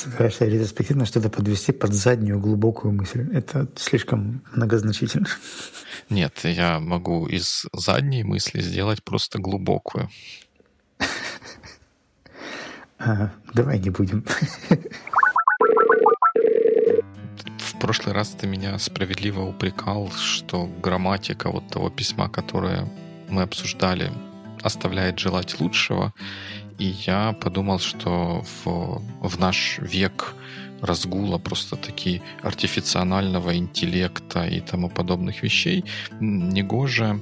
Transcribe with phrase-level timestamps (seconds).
[0.00, 3.28] собираешься ретроспективно что-то подвести под заднюю глубокую мысль.
[3.32, 5.28] Это слишком многозначительно.
[6.08, 10.08] Нет, я могу из задней мысли сделать просто глубокую.
[13.02, 14.26] А, давай не будем.
[17.56, 22.86] В прошлый раз ты меня справедливо упрекал, что грамматика вот того письма, которое
[23.30, 24.12] мы обсуждали,
[24.62, 26.12] оставляет желать лучшего.
[26.80, 30.34] И я подумал, что в, в наш век
[30.80, 35.84] разгула просто таки артифициального интеллекта и тому подобных вещей
[36.20, 37.20] не гоже,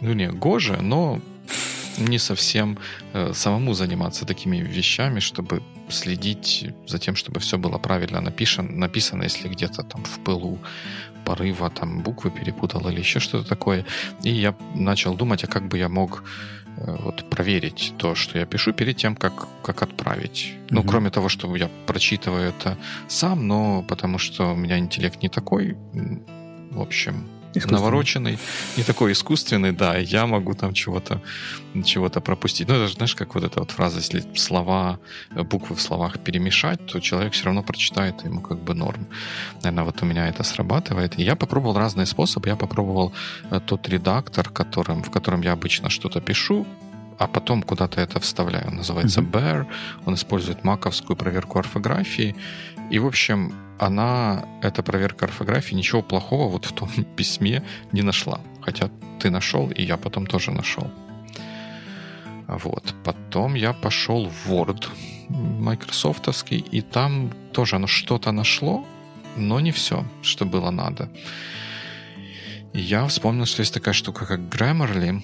[0.00, 1.20] ну не гоже, но
[1.98, 2.78] не совсем
[3.12, 9.22] э, самому заниматься такими вещами, чтобы следить за тем, чтобы все было правильно напишано, написано,
[9.22, 10.58] если где-то там в пылу
[11.24, 13.84] порыва там буквы перепутал или еще что-то такое.
[14.24, 16.24] И я начал думать, а как бы я мог
[16.76, 20.52] вот проверить то, что я пишу, перед тем, как, как отправить.
[20.52, 20.68] Mm-hmm.
[20.70, 22.76] Ну, кроме того, что я прочитываю это
[23.08, 25.76] сам, но потому что у меня интеллект не такой,
[26.70, 27.28] в общем,
[27.66, 28.38] навороченный,
[28.76, 31.20] не такой искусственный, да, я могу там чего-то
[31.84, 32.68] чего пропустить.
[32.68, 34.98] Ну, это же, знаешь, как вот эта вот фраза, если слова,
[35.30, 39.06] буквы в словах перемешать, то человек все равно прочитает, ему как бы норм.
[39.62, 41.18] Наверное, вот у меня это срабатывает.
[41.18, 42.48] И я попробовал разные способы.
[42.48, 43.12] Я попробовал
[43.50, 46.66] э, тот редактор, которым, в котором я обычно что-то пишу,
[47.18, 48.68] а потом куда-то это вставляю.
[48.68, 49.30] Он называется mm-hmm.
[49.30, 49.66] Bear.
[50.06, 52.34] Он использует маковскую проверку орфографии.
[52.90, 57.62] И, в общем, она, эта проверка орфографии, ничего плохого вот в том письме
[57.92, 58.40] не нашла.
[58.60, 58.90] Хотя
[59.20, 60.90] ты нашел, и я потом тоже нашел.
[62.46, 62.94] Вот.
[63.04, 64.88] Потом я пошел в Word
[65.28, 68.84] майкрософтовский, и там тоже оно что-то нашло,
[69.36, 71.08] но не все, что было надо.
[72.74, 75.22] И я вспомнил, что есть такая штука, как Grammarly,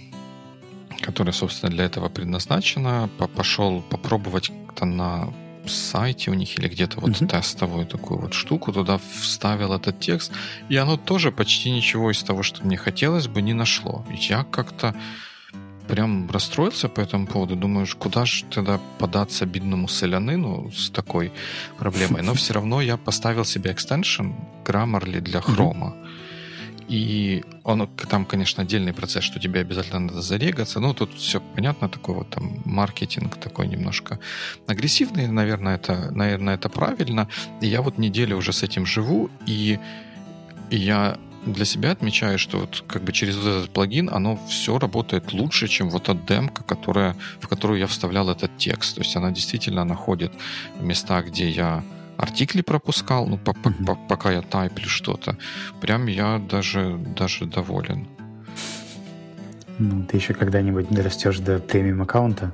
[1.01, 3.09] которая, собственно, для этого предназначена.
[3.37, 5.33] Пошел попробовать как-то на
[5.67, 7.27] сайте у них или где-то вот uh-huh.
[7.27, 10.33] тестовую такую вот штуку, туда вставил этот текст,
[10.69, 14.05] и оно тоже почти ничего из того, что мне хотелось бы, не нашло.
[14.11, 14.95] Я как-то
[15.87, 17.57] прям расстроился по этому поводу.
[17.57, 21.33] Думаешь, куда же тогда податься бедному солянину с такой
[21.79, 22.23] проблемой?
[22.23, 24.31] Но все равно я поставил себе экстеншн
[24.65, 25.95] Grammarly для хрома.
[25.97, 26.10] Uh-huh.
[26.91, 30.81] И он, там, конечно, отдельный процесс, что тебе обязательно надо зарегаться.
[30.81, 34.19] Ну, тут все понятно, такой вот там маркетинг такой немножко
[34.67, 37.29] агрессивный, наверное, это, наверное, это правильно.
[37.61, 39.79] И я вот неделю уже с этим живу, и,
[40.71, 44.77] и я для себя отмечаю, что вот как бы через вот этот плагин оно все
[44.77, 48.97] работает лучше, чем вот эта демка, которая, в которую я вставлял этот текст.
[48.97, 50.33] То есть она действительно находит
[50.81, 51.85] места, где я
[52.21, 55.37] артикли пропускал, ну, по -по -по пока я тайплю что-то.
[55.81, 58.07] Прям я даже, даже доволен.
[59.79, 62.53] Ну, ты еще когда-нибудь дорастешь до премиум аккаунта,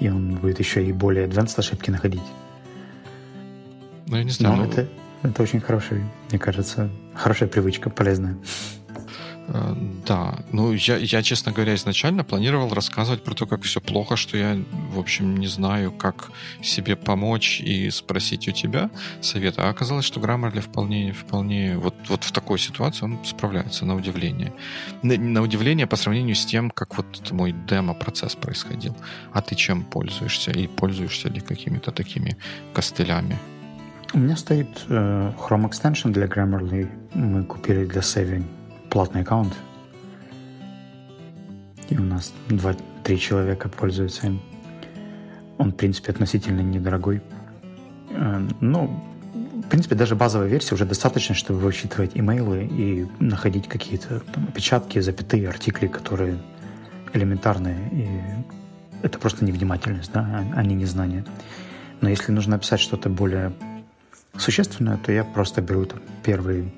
[0.00, 2.22] и он будет еще и более advanced ошибки находить.
[4.06, 4.56] Ну, я не знаю.
[4.56, 4.70] Но ну...
[4.70, 4.88] это,
[5.22, 6.00] это очень хорошая,
[6.30, 8.36] мне кажется, хорошая привычка, полезная.
[9.48, 9.74] Э,
[10.06, 14.36] да, ну я, я, честно говоря, изначально планировал рассказывать про то, как все плохо, что
[14.36, 14.58] я,
[14.92, 16.30] в общем, не знаю, как
[16.62, 19.66] себе помочь и спросить у тебя совета.
[19.66, 24.52] А оказалось, что Grammarly вполне, вполне вот, вот в такой ситуации он справляется, на удивление.
[25.02, 28.94] На, на удивление по сравнению с тем, как вот мой демо-процесс происходил.
[29.32, 30.50] А ты чем пользуешься?
[30.50, 32.36] И пользуешься ли какими-то такими
[32.74, 33.38] костылями?
[34.14, 36.88] У меня стоит э, Chrome Extension для Grammarly.
[37.14, 38.44] Мы купили для Saving
[38.90, 39.54] платный аккаунт.
[41.88, 44.40] И у нас 2-3 человека пользуются им.
[45.56, 47.22] Он, в принципе, относительно недорогой.
[48.10, 49.00] Э, ну,
[49.68, 54.98] в принципе, даже базовая версия уже достаточно, чтобы высчитывать имейлы и находить какие-то там, опечатки,
[55.00, 56.38] запятые, артикли, которые
[57.12, 57.88] элементарные.
[57.92, 58.08] И
[59.02, 61.24] это просто невнимательность, да, а, а не незнание.
[62.00, 63.52] Но если нужно написать что-то более
[64.36, 66.72] существенное, то я просто беру там первый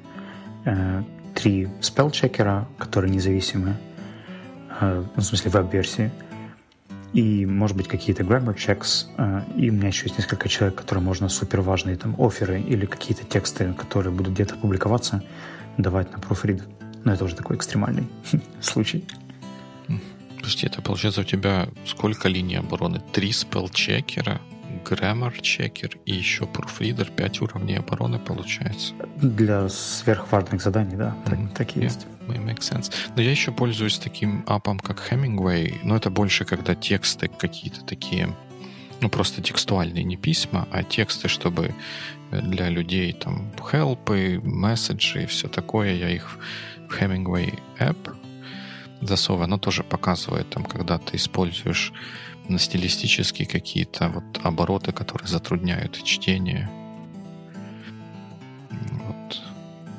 [0.65, 1.03] э,
[1.41, 3.77] три спелчекера, которые независимы,
[4.81, 6.11] э, ну, в смысле веб-версии,
[7.15, 11.03] и, может быть, какие-то grammar checks, э, и у меня еще есть несколько человек, которые
[11.03, 15.23] можно супер важные там оферы или какие-то тексты, которые будут где-то публиковаться,
[15.79, 16.63] давать на proofread.
[17.05, 18.07] Но это уже такой экстремальный
[18.61, 19.05] случай.
[20.37, 23.01] Подожди, это получается у тебя сколько линий обороны?
[23.13, 24.41] Три спелчекера?
[24.83, 28.95] Grammar Checker и еще Proofreader 5 уровней обороны получается.
[29.17, 31.55] Для сверхважных заданий, да, так, mm-hmm.
[31.55, 31.85] так и yeah.
[31.85, 32.07] есть.
[32.27, 32.93] Makes sense.
[33.17, 38.35] Но я еще пользуюсь таким апом, как Hemingway, но это больше, когда тексты какие-то такие,
[39.01, 41.75] ну, просто текстуальные, не письма, а тексты, чтобы
[42.31, 46.39] для людей там хелпы, месседжи и все такое, я их
[46.89, 48.17] в Hemingway App
[49.01, 51.93] засовы, оно тоже показывает, там, когда ты используешь
[52.51, 56.69] на стилистические какие-то вот обороты, которые затрудняют чтение.
[58.71, 59.43] Вот.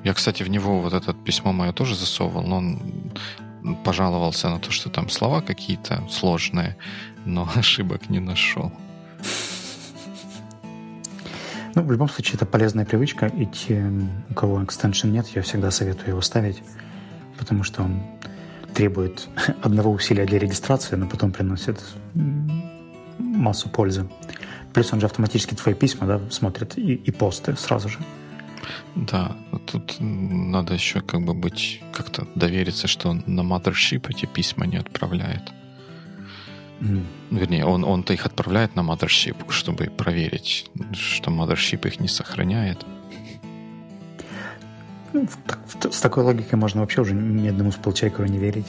[0.03, 4.71] Я, кстати, в него вот это письмо мое тоже засовывал, но он пожаловался на то,
[4.71, 6.77] что там слова какие-то сложные,
[7.25, 8.71] но ошибок не нашел.
[11.73, 13.89] Ну, в любом случае, это полезная привычка, и те,
[14.29, 16.61] у кого экстеншн нет, я всегда советую его ставить,
[17.37, 18.01] потому что он
[18.73, 19.27] требует
[19.61, 21.79] одного усилия для регистрации, но потом приносит
[23.17, 24.07] массу пользы.
[24.73, 27.99] Плюс он же автоматически твои письма да, смотрит и, и посты сразу же.
[28.95, 29.35] Да,
[29.65, 34.77] тут надо еще как бы быть, как-то довериться, что он на Mothership эти письма не
[34.77, 35.51] отправляет.
[36.79, 37.05] Mm.
[37.31, 42.85] Вернее, он, он-то их отправляет на Mothership, чтобы проверить, что Mothership их не сохраняет.
[45.91, 48.67] С такой логикой можно вообще уже ни одному сполчайкеру не верить.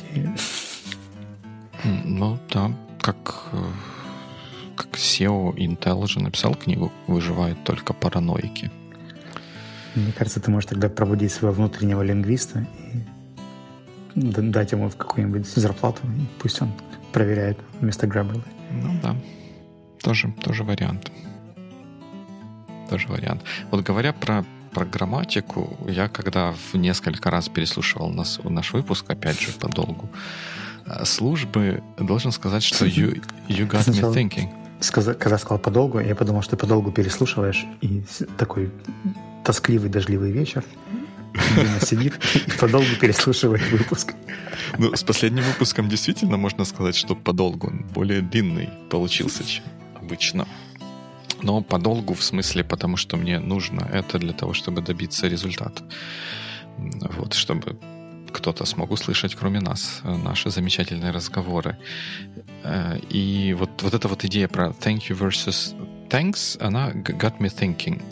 [1.85, 3.65] Ну, да, как, э,
[4.77, 8.71] как SEO Intel же написал книгу «Выживают только параноики».
[9.95, 12.67] Мне кажется, ты можешь тогда пробудить своего внутреннего лингвиста
[14.15, 16.73] и дать ему какую-нибудь зарплату, и пусть он
[17.13, 18.43] проверяет вместо Граббела.
[18.71, 19.17] Ну да,
[20.03, 21.11] тоже, тоже вариант.
[22.89, 23.43] Тоже вариант.
[23.71, 29.41] Вот говоря про про грамматику, я когда в несколько раз переслушивал нас, наш выпуск, опять
[29.41, 30.09] же, по долгу
[30.87, 34.49] э, службы, должен сказать, что you, you got me thinking.
[34.81, 38.03] Сказа, когда сказал подолгу, я подумал, что ты подолгу переслушиваешь, и
[38.37, 38.71] такой
[39.45, 40.65] тоскливый, дождливый вечер.
[41.81, 44.15] Сидит и подолгу переслушивает выпуск.
[44.79, 47.69] Ну, с последним выпуском действительно можно сказать, что подолгу.
[47.69, 49.65] Он более длинный получился, чем
[49.95, 50.47] обычно.
[51.43, 55.83] Но подолгу в смысле, потому что мне нужно это для того, чтобы добиться результата.
[56.77, 57.77] Вот, чтобы
[58.33, 61.77] кто-то смог услышать, кроме нас, наши замечательные разговоры.
[62.65, 65.75] Э, и вот, вот эта вот идея про thank you versus
[66.09, 68.03] thanks, она got me thinking.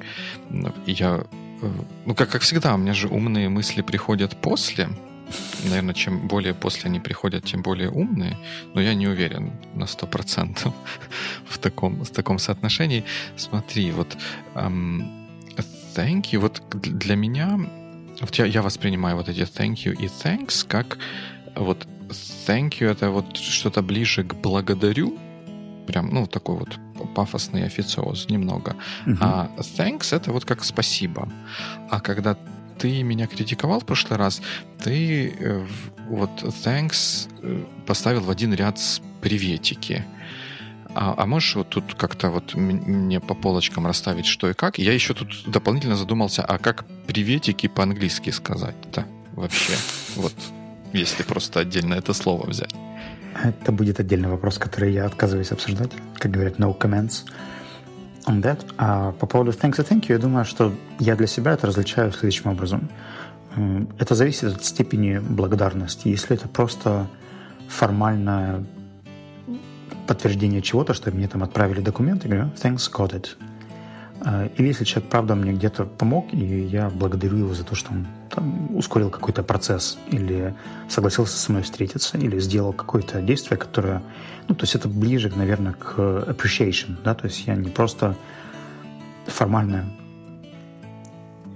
[0.87, 1.25] Я,
[1.63, 1.71] э,
[2.07, 4.89] ну, как, как всегда, у меня же умные мысли приходят после,
[5.65, 8.37] наверное, чем более после они приходят, тем более умные,
[8.75, 10.73] но я не уверен на 100%
[11.47, 13.05] в таком, в таком соотношении.
[13.37, 14.17] Смотри, вот
[14.55, 15.03] um,
[15.95, 17.59] thank you, вот для меня,
[18.21, 20.99] вот я, я воспринимаю вот эти thank you и thanks как
[21.57, 21.87] вот
[22.47, 25.19] thank you это вот что-то ближе к благодарю,
[25.87, 26.79] прям, ну, такой вот
[27.15, 28.77] пафосный официоз немного.
[29.07, 29.17] Uh-huh.
[29.21, 31.29] А thanks это вот как спасибо.
[31.91, 32.37] А когда
[32.81, 34.41] ты меня критиковал в прошлый раз,
[34.83, 35.67] ты э,
[36.09, 40.05] вот thanks э, поставил в один ряд с приветики.
[40.95, 44.79] А, а можешь вот тут как-то вот мне по полочкам расставить, что и как?
[44.79, 49.05] Я еще тут дополнительно задумался, а как приветики по-английски сказать-то
[49.35, 49.75] вообще?
[50.17, 50.35] Вот,
[50.93, 52.75] если просто отдельно это слово взять.
[53.45, 55.93] Это будет отдельный вопрос, который я отказываюсь обсуждать.
[56.17, 57.25] Как говорят, no comments
[58.31, 58.65] on that.
[58.79, 62.13] А по поводу thanks и thank you, я думаю, что я для себя это различаю
[62.13, 62.89] следующим образом.
[63.99, 66.09] Это зависит от степени благодарности.
[66.09, 67.09] Если это просто
[67.69, 68.65] формальное
[70.07, 73.37] подтверждение чего-то, что мне там отправили документы, говорю, thanks, got it.
[74.23, 77.93] А, или если человек, правда, мне где-то помог, и я благодарю его за то, что
[77.93, 80.55] он там, ускорил какой-то процесс, или
[80.89, 84.03] согласился со мной встретиться, или сделал какое-то действие, которое...
[84.49, 88.15] Ну, то есть это ближе, наверное, к appreciation, да, то есть я не просто
[89.27, 89.91] формально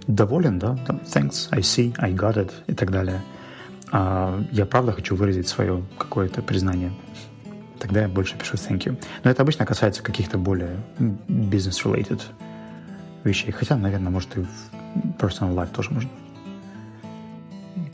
[0.06, 3.20] доволен, да, там, thanks, I see, I got it и так далее.
[3.92, 6.92] А я правда хочу выразить свое какое-то признание.
[7.78, 8.98] Тогда я больше пишу thank you.
[9.22, 12.22] Но это обычно касается каких-то более business-related
[13.24, 13.50] вещей.
[13.50, 14.48] Хотя, наверное, может и в
[15.18, 16.10] personal life тоже можно.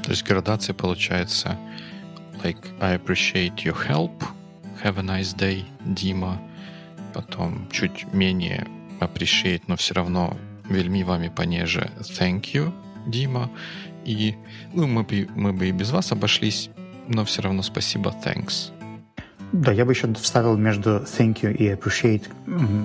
[0.02, 1.56] То есть градация получается
[2.42, 4.12] like I appreciate your help,
[4.82, 6.40] have a nice day, Дима.
[7.14, 8.66] Потом чуть менее
[9.00, 10.36] appreciate, но все равно
[10.68, 12.72] вельми вами понеже thank you,
[13.06, 13.50] Дима.
[14.04, 14.36] И
[14.72, 16.70] ну, мы, бы, мы бы и без вас обошлись,
[17.08, 18.72] но все равно спасибо, thanks.
[19.52, 22.28] Да, я бы еще вставил между thank you и appreciate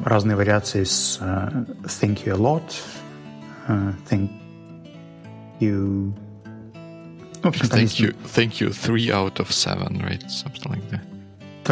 [0.03, 2.63] разные вариации с uh, thank you a lot,
[3.67, 4.29] uh, thank
[5.59, 6.13] you...
[7.43, 7.99] В общем, thank, есть...
[7.99, 10.23] you, thank you three out of seven, right?
[10.27, 11.01] Something like that.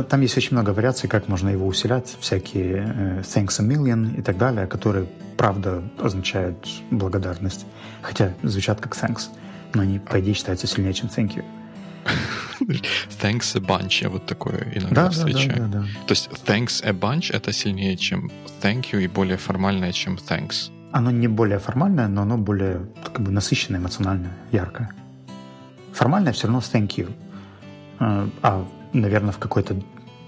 [0.03, 4.21] Там есть очень много вариаций, как можно его усилять, всякие uh, thanks a million и
[4.21, 5.07] так далее, которые,
[5.37, 7.65] правда, означают благодарность.
[8.03, 9.29] Хотя звучат как thanks,
[9.73, 11.43] но они, по идее, считаются сильнее, чем thank you.
[13.21, 15.57] thanks a bunch, я вот такое иногда да, встречаю.
[15.57, 15.85] Да, да, да, да.
[16.07, 20.71] То есть thanks a bunch это сильнее, чем thank you и более формальное, чем thanks.
[20.91, 24.91] Оно не более формальное, но оно более как бы насыщенное, эмоциональное, яркое.
[25.91, 27.11] Формальное все равно thank you.
[27.99, 29.75] А, а, наверное, в какой-то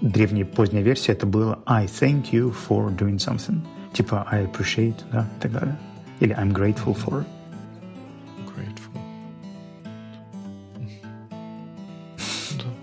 [0.00, 3.60] древней поздней версии это было I thank you for doing something.
[3.92, 5.76] Типа I appreciate, да, и так далее.
[6.20, 7.24] Или I'm grateful for.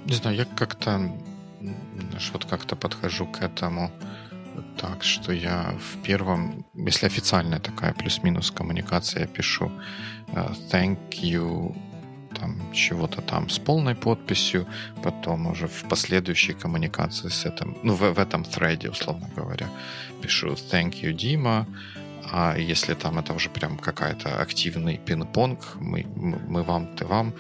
[0.05, 1.11] Не знаю, я как-то
[2.33, 3.91] вот как-то подхожу к этому
[4.77, 9.71] так, что я в первом, если официальная такая плюс-минус коммуникация, я пишу
[10.27, 11.75] uh, thank you
[12.39, 14.65] там чего-то там с полной подписью,
[15.03, 19.69] потом уже в последующей коммуникации с этим, ну, в, в этом thread, условно говоря,
[20.21, 21.67] пишу thank you, Дима,
[22.31, 27.33] а если там это уже прям какая-то активный пинг-понг, мы, мы, мы вам, ты вам,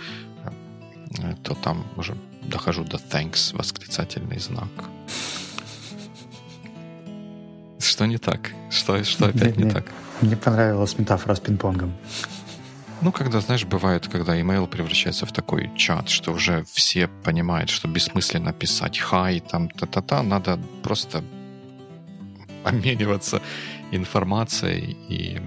[1.19, 2.15] э, то там уже
[2.47, 4.69] дохожу до thanks, восклицательный знак.
[7.79, 8.51] Что не так?
[8.69, 9.85] Что, что опять мне, не так?
[10.21, 11.91] Мне понравилась метафора с пинг-понгом.
[13.01, 17.89] Ну, когда, знаешь, бывает, когда email превращается в такой чат, что уже все понимают, что
[17.89, 21.23] бессмысленно писать хай, там, та-та-та, надо просто
[22.63, 23.41] обмениваться
[23.91, 25.41] информацией и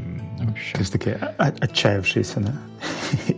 [0.45, 0.73] вообще...
[0.73, 2.55] То есть такие отчаявшиеся, да?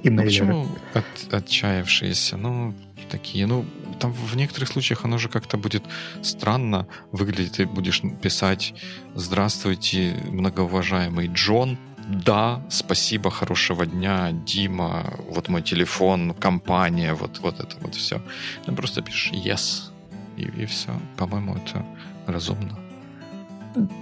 [0.05, 2.37] Ну, почему от, отчаявшиеся?
[2.37, 2.75] Ну,
[3.11, 3.65] такие, ну,
[3.99, 5.83] там в некоторых случаях оно же как-то будет
[6.23, 7.53] странно выглядеть.
[7.53, 8.75] Ты будешь писать
[9.15, 11.79] «Здравствуйте, многоуважаемый Джон»,
[12.09, 18.23] да, спасибо, хорошего дня, Дима, вот мой телефон, компания, вот, вот это вот все.
[18.65, 19.91] Ты просто пишешь yes,
[20.39, 20.99] и, и все.
[21.19, 21.85] По-моему, это
[22.27, 22.79] разумно.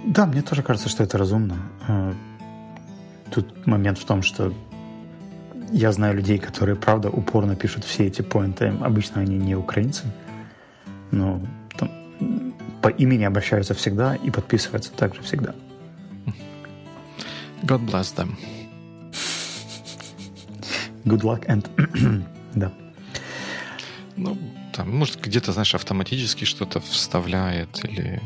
[0.05, 1.57] Да, мне тоже кажется, что это разумно.
[3.31, 4.53] Тут момент в том, что
[5.71, 8.73] я знаю людей, которые, правда, упорно пишут все эти поинты.
[8.81, 10.05] Обычно они не украинцы,
[11.11, 11.41] но
[11.77, 11.91] там,
[12.81, 15.53] по имени обращаются всегда и подписываются также всегда.
[17.63, 18.35] God bless them.
[21.03, 22.23] Good luck and...
[22.55, 22.71] да.
[24.15, 24.37] Ну,
[24.73, 28.21] там, может, где-то, знаешь, автоматически что-то вставляет или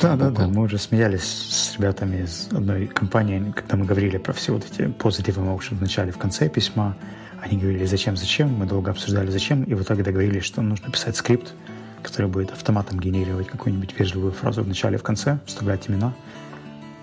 [0.00, 0.48] да, да, да.
[0.48, 4.82] Мы уже смеялись с ребятами из одной компании, когда мы говорили про все вот эти
[4.82, 6.96] positive emotions в начале, в конце письма.
[7.40, 8.52] Они говорили, зачем, зачем.
[8.54, 9.64] Мы долго обсуждали, зачем.
[9.64, 11.54] И в итоге договорились, что нужно писать скрипт,
[12.02, 16.14] который будет автоматом генерировать какую-нибудь вежливую фразу в начале и в конце, вставлять имена,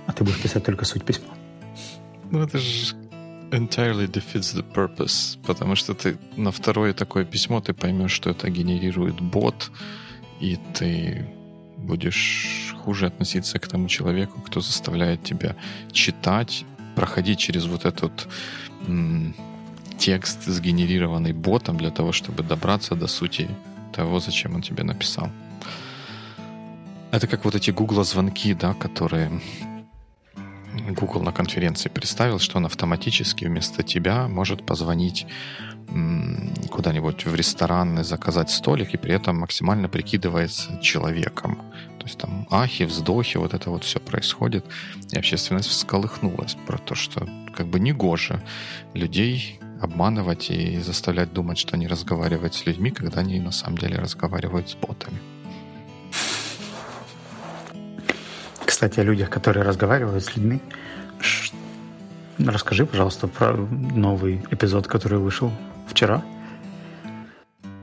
[0.05, 1.33] а ты будешь писать только суть письма.
[2.31, 2.95] Ну, это же
[3.51, 8.49] entirely defeats the purpose, потому что ты на второе такое письмо ты поймешь, что это
[8.49, 9.71] генерирует бот,
[10.39, 11.25] и ты
[11.77, 12.58] будешь
[12.89, 15.55] хуже относиться к тому человеку, кто заставляет тебя
[15.91, 16.65] читать,
[16.95, 18.27] проходить через вот этот
[18.87, 19.35] м-
[19.99, 23.47] текст, сгенерированный ботом для того, чтобы добраться до сути
[23.93, 25.29] того, зачем он тебе написал.
[27.11, 29.29] Это как вот эти Google звонки, да, которые
[30.87, 35.25] Google на конференции представил, что он автоматически вместо тебя может позвонить
[36.69, 41.57] куда-нибудь в ресторан и заказать столик, и при этом максимально прикидывается человеком.
[41.97, 44.65] То есть там ахи, вздохи, вот это вот все происходит.
[45.11, 48.41] И общественность всколыхнулась про то, что как бы не гоже
[48.93, 53.97] людей обманывать и заставлять думать, что они разговаривают с людьми, когда они на самом деле
[53.97, 55.19] разговаривают с ботами.
[58.79, 60.61] Кстати, о людях, которые разговаривают с людьми.
[62.37, 65.51] Расскажи, пожалуйста, про новый эпизод, который вышел
[65.89, 66.23] вчера.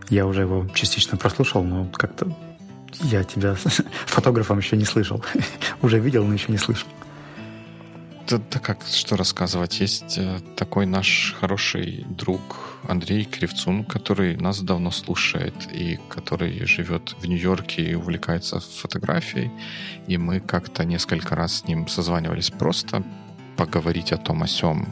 [0.09, 2.35] Я уже его частично прослушал, но как-то
[3.03, 3.57] я тебя
[4.07, 5.23] фотографом еще не слышал.
[5.83, 6.89] уже видел, но еще не слышал.
[8.27, 9.79] Да, да как, что рассказывать?
[9.81, 17.15] Есть э, такой наш хороший друг Андрей Кривцун, который нас давно слушает и который живет
[17.21, 19.51] в Нью-Йорке и увлекается фотографией.
[20.07, 23.03] И мы как-то несколько раз с ним созванивались просто
[23.57, 24.87] поговорить о том о сём.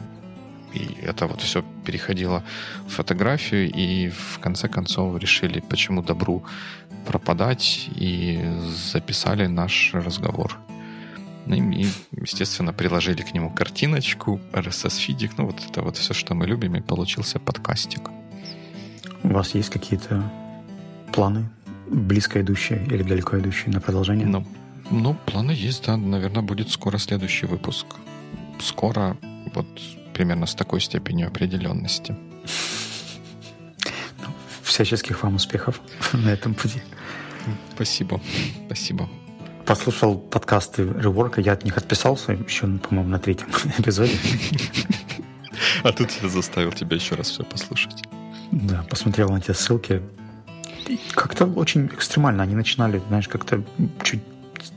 [0.73, 2.43] И это вот все переходило
[2.85, 6.43] в фотографию, и в конце концов решили, почему добру
[7.05, 8.43] пропадать, и
[8.91, 10.64] записали наш разговор.
[11.45, 16.47] Ну и, естественно, приложили к нему картиночку, RSS-фидик, ну вот это вот все, что мы
[16.47, 18.09] любим, и получился подкастик.
[19.23, 20.23] У вас есть какие-то
[21.13, 21.49] планы,
[21.87, 24.27] близко идущие или далеко идущие на продолжение?
[24.27, 24.45] Ну,
[24.91, 25.97] ну, планы есть, да.
[25.97, 27.85] Наверное, будет скоро следующий выпуск.
[28.59, 29.17] Скоро,
[29.53, 29.67] вот
[30.13, 32.15] примерно с такой степенью определенности.
[34.19, 34.27] Ну,
[34.63, 35.81] всяческих вам успехов
[36.13, 36.81] на этом пути.
[37.75, 38.19] Спасибо.
[38.65, 39.09] Спасибо
[39.65, 44.17] послушал подкасты Реворка, я от них отписался еще, по-моему, на третьем эпизоде.
[45.83, 48.03] А тут я заставил тебя еще раз все послушать.
[48.51, 50.01] Да, посмотрел на те ссылки.
[51.13, 52.43] Как-то очень экстремально.
[52.43, 53.63] Они начинали, знаешь, как-то
[54.03, 54.21] чуть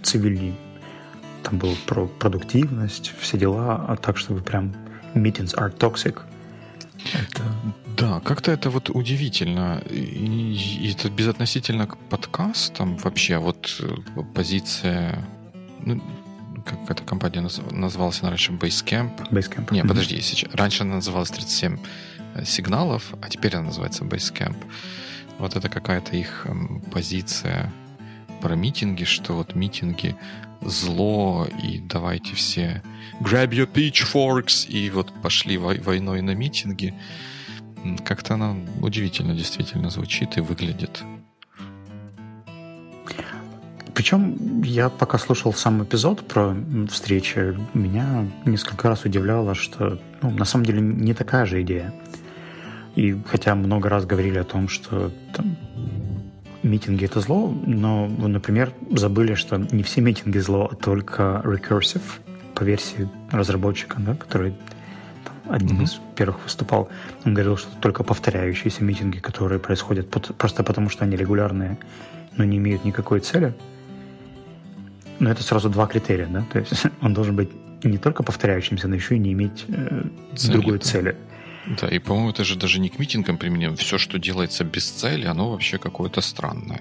[0.02, 0.56] цивильнее.
[1.42, 4.74] Там было про продуктивность, все дела, а так, чтобы прям
[5.14, 6.20] meetings are toxic.
[7.14, 7.42] Это...
[7.96, 9.82] Да, как-то это вот удивительно.
[9.90, 13.38] И, это безотносительно к подкастам вообще.
[13.38, 15.24] Вот э, позиция...
[15.80, 16.02] Ну,
[16.64, 17.60] как эта компания наз...
[17.70, 18.52] называлась раньше?
[18.52, 19.30] Basecamp?
[19.30, 19.72] Basecamp.
[19.72, 19.88] Не, mm-hmm.
[19.88, 20.20] подожди.
[20.20, 20.54] Сейчас...
[20.54, 21.78] Раньше она называлась 37
[22.34, 24.56] э, сигналов, а теперь она называется Basecamp.
[25.38, 27.72] Вот это какая-то их эм, позиция
[28.40, 30.16] про митинги, что вот митинги
[30.60, 32.82] зло, и давайте все
[33.20, 36.94] grab your pitchforks, и вот пошли войной на митинги.
[38.04, 41.02] Как-то она удивительно действительно звучит и выглядит.
[43.94, 46.56] Причем я пока слушал сам эпизод про
[46.88, 51.92] встречи, меня несколько раз удивляло, что ну, на самом деле не такая же идея.
[52.94, 55.56] И хотя много раз говорили о том, что там,
[56.68, 62.02] митинги это зло, но вы, например, забыли, что не все митинги зло, а только recursive
[62.54, 64.54] по версии разработчика, да, который
[65.24, 65.84] там, одним mm-hmm.
[65.84, 66.88] из первых выступал.
[67.24, 71.78] Он говорил, что только повторяющиеся митинги, которые происходят под, просто потому, что они регулярные,
[72.36, 73.54] но не имеют никакой цели.
[75.18, 77.50] Но это сразу два критерия, да, то есть он должен быть
[77.84, 80.02] не только повторяющимся, но еще и не иметь э,
[80.36, 80.52] цели.
[80.52, 81.16] другой цели.
[81.80, 83.76] Да, и, по-моему, это же даже не к митингам применим.
[83.76, 86.80] Все, что делается без цели, оно вообще какое-то странное.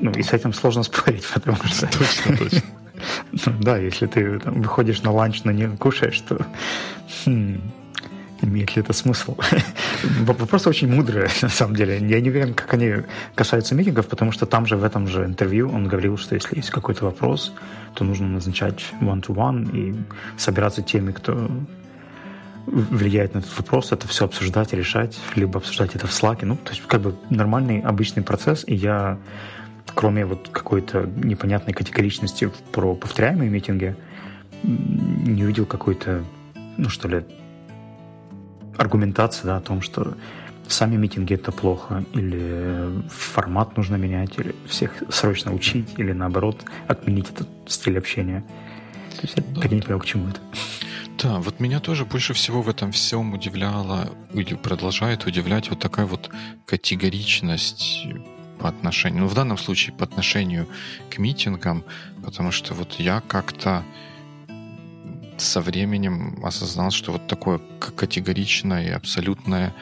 [0.00, 1.86] Ну, и с этим сложно спорить, потому что...
[1.98, 2.62] Точно, точно.
[3.32, 6.46] Ну да, если ты там, выходишь на ланч, но не кушаешь, то
[7.24, 7.60] хм,
[8.42, 9.36] имеет ли это смысл?
[10.20, 11.98] Вопрос очень мудрый, на самом деле.
[11.98, 13.04] Я не уверен, как они
[13.34, 16.70] касаются митингов, потому что там же в этом же интервью он говорил, что если есть
[16.70, 17.52] какой-то вопрос,
[17.94, 19.96] то нужно назначать one-to-one и
[20.36, 21.50] собираться теми, кто
[22.70, 26.44] влияет на этот вопрос, это все обсуждать, решать, либо обсуждать это в Slack.
[26.44, 29.18] Ну, то есть как бы нормальный, обычный процесс, и я,
[29.94, 33.96] кроме вот какой-то непонятной категоричности про повторяемые митинги,
[34.62, 36.24] не увидел какой-то,
[36.76, 37.24] ну что ли,
[38.76, 40.16] аргументации да, о том, что
[40.68, 47.30] сами митинги это плохо, или формат нужно менять, или всех срочно учить, или наоборот отменить
[47.30, 48.44] этот стиль общения.
[49.16, 50.40] То есть я не понял, к чему это.
[51.20, 56.06] Да, вот меня тоже больше всего в этом всем удивляло, или продолжает удивлять вот такая
[56.06, 56.30] вот
[56.64, 58.06] категоричность
[58.60, 60.68] по отношению, ну, в данном случае по отношению
[61.10, 61.82] к митингам,
[62.24, 63.82] потому что вот я как-то
[65.38, 67.60] со временем осознал, что вот такое
[67.96, 69.74] категоричное и абсолютное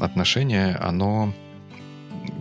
[0.00, 1.32] отношение, оно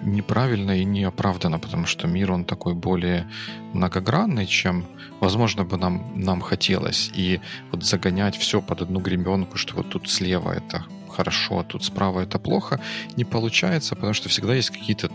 [0.03, 3.27] неправильно и неоправданно, потому что мир, он такой более
[3.73, 4.85] многогранный, чем,
[5.19, 7.11] возможно, бы нам, нам хотелось.
[7.13, 7.39] И
[7.71, 12.21] вот загонять все под одну гребенку, что вот тут слева это хорошо, а тут справа
[12.21, 12.79] это плохо,
[13.17, 15.09] не получается, потому что всегда есть какие-то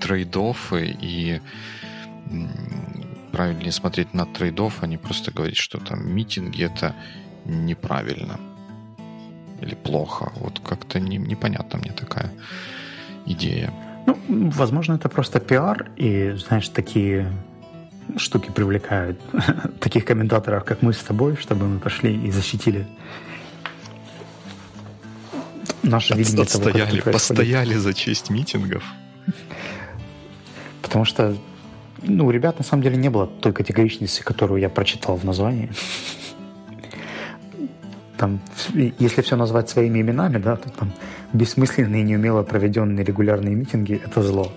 [0.00, 1.40] трейдофы и
[3.32, 6.94] правильнее смотреть на трейдов, а не просто говорить, что там митинги это
[7.44, 8.38] неправильно
[9.60, 10.32] или плохо.
[10.36, 12.32] Вот как-то не, непонятна мне такая
[13.26, 13.72] идея.
[14.06, 17.32] Ну, возможно, это просто пиар, и, знаешь, такие
[18.16, 19.20] штуки привлекают
[19.80, 22.86] таких комментаторов, как мы с тобой, чтобы мы пошли и защитили
[25.82, 28.84] наше видение Отстояли, того, постояли за честь митингов.
[30.80, 31.36] Потому что
[32.02, 35.70] ну, у ребят на самом деле не было той категоричности, которую я прочитал в названии.
[38.22, 38.38] Там,
[39.00, 40.92] если все назвать своими именами, да, то там
[41.32, 44.52] бессмысленные, неумело проведенные регулярные митинги– это зло.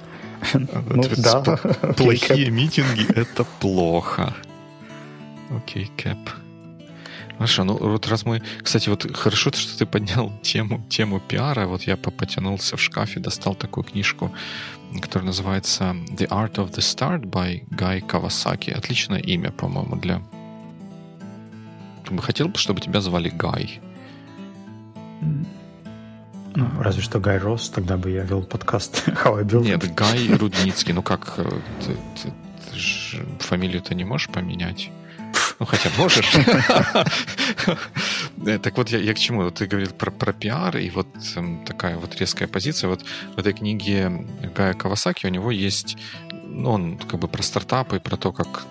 [0.54, 1.42] Ну, да.
[1.98, 4.36] Плохие митинги– это плохо.
[5.50, 6.30] Окей, Кэп.
[7.38, 8.44] Хорошо, ну вот раз мы...
[8.62, 11.66] Кстати, вот хорошо, что ты поднял тему, тему пиара.
[11.66, 14.32] Вот я потянулся в шкафе, достал такую книжку,
[15.02, 18.70] которая называется The Art of the Start by Гай Кавасаки.
[18.70, 20.22] Отличное имя, по-моему, для...
[22.22, 23.82] Хотел бы, чтобы тебя звали Гай.
[26.56, 30.30] Ну, разве что Гай Росс, тогда бы я вел подкаст How I Built Нет, Гай
[30.30, 30.94] Рудницкий.
[30.94, 31.50] Ну как, э,
[31.82, 32.34] ты, ты,
[32.72, 34.90] ты же фамилию-то не можешь поменять?
[35.60, 36.32] Ну, хотя можешь.
[38.46, 39.50] Э, так вот, я, я к чему?
[39.50, 42.90] Ты говорил про, про пиар, и вот эм, такая вот резкая позиция.
[42.90, 43.04] Вот
[43.36, 45.98] в этой книге Гая Кавасаки у него есть,
[46.44, 48.66] ну, он как бы про стартапы, про то, как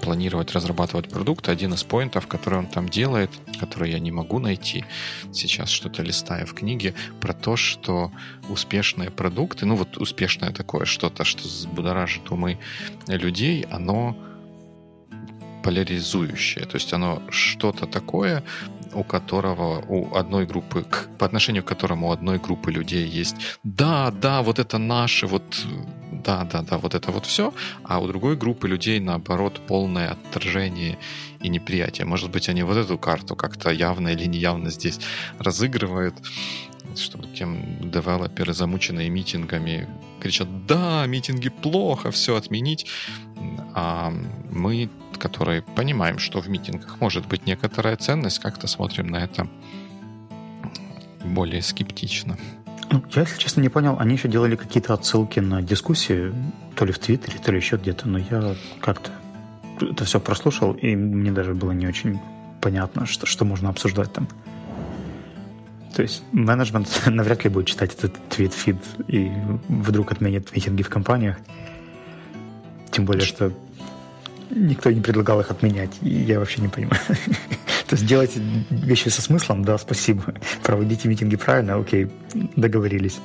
[0.00, 4.84] планировать, разрабатывать продукт, один из поинтов, который он там делает, который я не могу найти
[5.32, 8.10] сейчас, что-то листая в книге, про то, что
[8.48, 12.58] успешные продукты, ну вот успешное такое что-то, что взбудоражит умы
[13.06, 14.16] людей, оно
[15.62, 16.64] поляризующее.
[16.64, 18.42] То есть оно что-то такое,
[18.94, 23.36] у которого, у одной группы, к, по отношению к которому у одной группы людей есть
[23.64, 25.64] «да, да, вот это наше, вот
[26.24, 27.52] да, да, да, вот это вот все»,
[27.84, 30.98] а у другой группы людей, наоборот, полное отторжение
[31.40, 32.06] и неприятие.
[32.06, 35.00] Может быть, они вот эту карту как-то явно или неявно здесь
[35.38, 36.14] разыгрывают.
[36.96, 39.88] чтобы тем девелоперы, замученные митингами,
[40.20, 42.86] кричат, да, митинги плохо, все отменить.
[43.74, 44.12] А
[44.50, 44.88] мы,
[45.20, 49.46] которые понимаем, что в митингах может быть некоторая ценность, как-то смотрим на это
[51.24, 52.36] более скептично.
[52.90, 56.34] Ну, я, если честно, не понял, они еще делали какие-то отсылки на дискуссии,
[56.74, 59.12] то ли в Твиттере, то ли еще где-то, но я как-то
[59.80, 62.20] это все прослушал, и мне даже было не очень
[62.60, 64.28] понятно, что, что можно обсуждать там.
[65.94, 68.76] То есть менеджмент навряд ли будет читать этот твит-фид
[69.08, 69.30] и
[69.68, 71.38] вдруг отменит митинги в компаниях.
[72.90, 73.52] Тем более, что
[74.50, 77.00] никто не предлагал их отменять, и я вообще не понимаю.
[77.86, 80.34] То есть делайте вещи со смыслом, да, спасибо.
[80.62, 82.08] Проводите митинги правильно, окей,
[82.56, 83.18] договорились.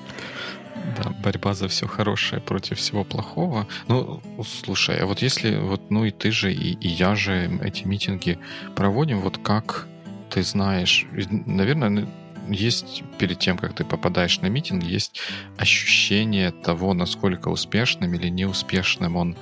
[0.97, 3.67] Да, борьба за все хорошее против всего плохого.
[3.87, 7.85] Ну, слушай, а вот если вот, ну и ты же, и, и я же эти
[7.85, 8.39] митинги
[8.75, 9.87] проводим, вот как
[10.29, 12.07] ты знаешь, наверное,
[12.47, 15.19] есть перед тем, как ты попадаешь на митинг, есть
[15.57, 19.35] ощущение того, насколько успешным или неуспешным он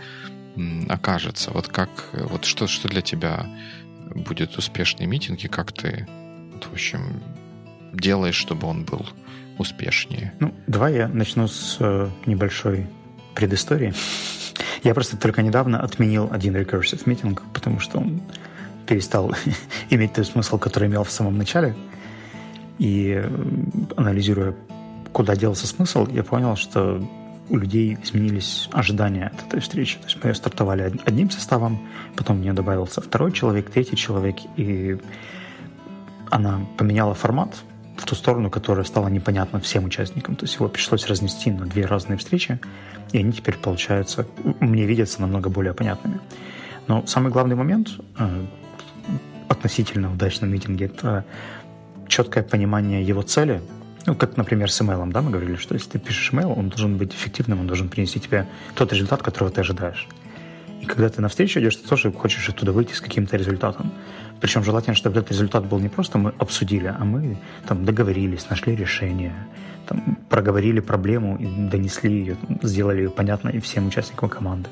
[0.90, 1.52] окажется.
[1.52, 3.48] Вот как, вот что, что для тебя
[4.14, 6.08] будет успешный митинг, и как ты,
[6.54, 7.22] вот, в общем,
[7.94, 9.06] делаешь, чтобы он был
[9.58, 10.34] успешнее?
[10.40, 12.88] Ну, давай я начну с э, небольшой
[13.36, 13.94] предыстории.
[14.84, 18.22] Я просто только недавно отменил один recursive митинг, потому что он
[18.88, 19.34] перестал
[19.90, 21.76] иметь тот смысл, который имел в самом начале.
[22.80, 23.30] И э,
[23.96, 24.56] анализируя,
[25.12, 27.02] куда делся смысл, я понял, что
[27.50, 29.98] у людей изменились ожидания от этой встречи.
[29.98, 31.80] То есть мы ее стартовали одним составом,
[32.16, 34.98] потом в нее добавился второй человек, третий человек, и
[36.30, 37.56] она поменяла формат
[37.98, 40.36] в ту сторону, которая стала непонятна всем участникам.
[40.36, 42.60] То есть его пришлось разнести на две разные встречи,
[43.12, 44.26] и они теперь, получаются,
[44.60, 46.20] мне видятся намного более понятными.
[46.88, 48.46] Но самый главный момент э,
[49.48, 51.24] относительно удачном митинге– это
[52.08, 53.62] четкое понимание его цели,
[54.06, 56.98] ну, как, например, с email, да, мы говорили, что если ты пишешь email, он должен
[56.98, 60.08] быть эффективным, он должен принести тебе тот результат, которого ты ожидаешь.
[60.82, 63.94] И когда ты навстречу идешь, ты тоже хочешь оттуда выйти с каким-то результатом.
[64.42, 68.76] Причем желательно, чтобы этот результат был не просто мы обсудили, а мы там договорились, нашли
[68.76, 69.34] решение,
[69.88, 74.70] там, проговорили проблему и донесли ее, сделали ее понятной всем участникам команды.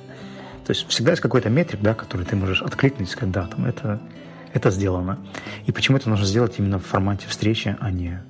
[0.66, 3.66] То есть всегда есть какой-то метрик, да, который ты можешь откликнуть и сказать, да, там
[3.66, 4.02] это,
[4.52, 5.20] это сделано.
[5.66, 8.22] И почему это нужно сделать именно в формате встречи, а не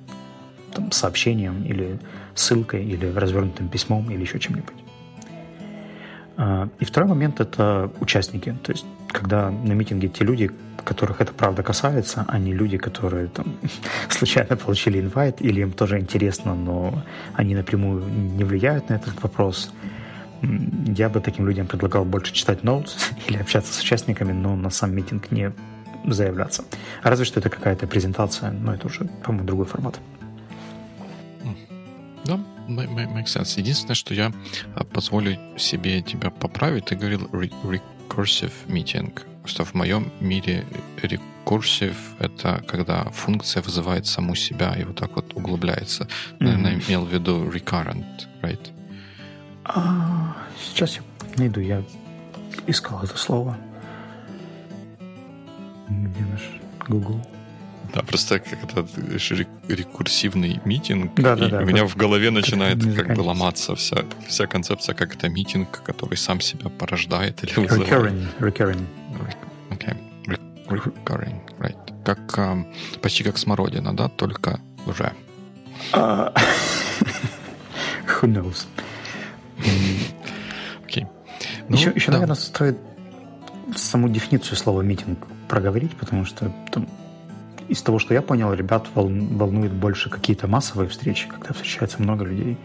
[0.74, 1.98] там, сообщением или
[2.34, 4.74] ссылкой или развернутым письмом или еще чем-нибудь.
[6.36, 8.56] А, и второй момент– это участники.
[8.62, 10.50] То есть, когда на митинге те люди,
[10.84, 13.46] которых это правда касается, а не люди, которые там,
[14.08, 17.02] случайно получили инвайт, или им тоже интересно, но
[17.34, 19.70] они напрямую не влияют на этот вопрос,
[20.42, 22.96] я бы таким людям предлагал больше читать ноутс
[23.28, 25.52] или общаться с участниками, но на сам митинг не
[26.04, 26.64] заявляться.
[27.02, 30.00] Разве что это какая-то презентация, но это уже, по-моему, другой формат.
[32.68, 33.58] Да, make sense.
[33.58, 34.32] Единственное, что я
[34.74, 39.12] а, позволю себе тебя поправить, ты говорил recursive meeting,
[39.44, 40.64] что в моем мире
[41.02, 46.04] recursive— это когда функция вызывает саму себя и вот так вот углубляется.
[46.04, 46.36] Mm-hmm.
[46.40, 48.70] Наверное, имел в виду recurrent, right?
[49.64, 51.02] А, сейчас я
[51.36, 51.82] найду, я
[52.66, 53.56] искал это слово.
[55.88, 56.42] Где наш
[56.88, 57.20] Google?
[57.94, 58.86] Да, просто как это
[59.68, 61.14] рекурсивный митинг.
[61.16, 61.58] Да, да, да.
[61.58, 66.16] У меня в голове начинает как бы ломаться вся, вся концепция, как это митинг, который
[66.16, 67.90] сам себя порождает или вызывает.
[67.92, 68.26] Recurring.
[68.40, 68.86] Recurring.
[69.70, 69.96] Okay.
[70.68, 71.76] Recurring, right.
[72.04, 72.64] Как, um,
[73.02, 75.12] почти как смородина, да, только уже.
[75.92, 76.32] Uh,
[78.06, 78.66] who knows?
[80.84, 81.04] Окей.
[81.04, 81.08] Okay.
[81.68, 82.12] Ну, еще, еще да.
[82.14, 82.78] наверное, стоит
[83.76, 86.88] саму дефиницию слова митинг проговорить, потому что там
[87.68, 92.56] из того, что я понял, ребят волнует больше какие-то массовые встречи, когда встречается много людей.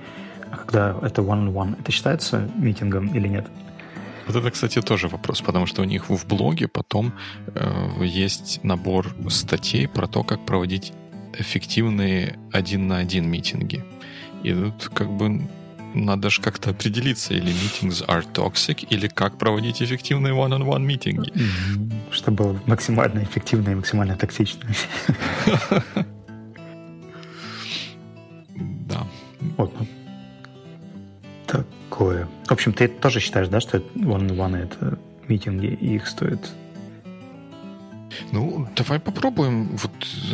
[0.52, 3.48] А когда это one-on-one, это считается митингом или нет?
[4.28, 7.14] Вот это, кстати, тоже вопрос, потому что у них в блоге потом
[7.48, 10.92] э, есть набор статей про то, как проводить
[11.38, 13.86] эффективные один на один митинги.
[14.44, 15.48] И тут как бы
[15.94, 21.32] надо же как-то определиться, или meetings are toxic, или как проводить эффективные one-on-one митинги.
[22.12, 24.70] Чтобы было максимально эффективно и максимально токсично.
[28.90, 29.06] Да.
[29.58, 29.74] Вот.
[31.46, 32.28] Такое.
[32.46, 34.98] В общем, ты тоже считаешь, да, что one-on-one это
[35.28, 36.40] митинги, и их стоит
[38.32, 39.92] ну, давай попробуем вот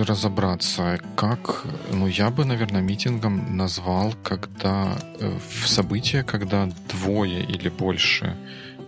[0.07, 7.69] разобраться, как, ну, я бы, наверное, митингом назвал, когда э, в событие, когда двое или
[7.69, 8.35] больше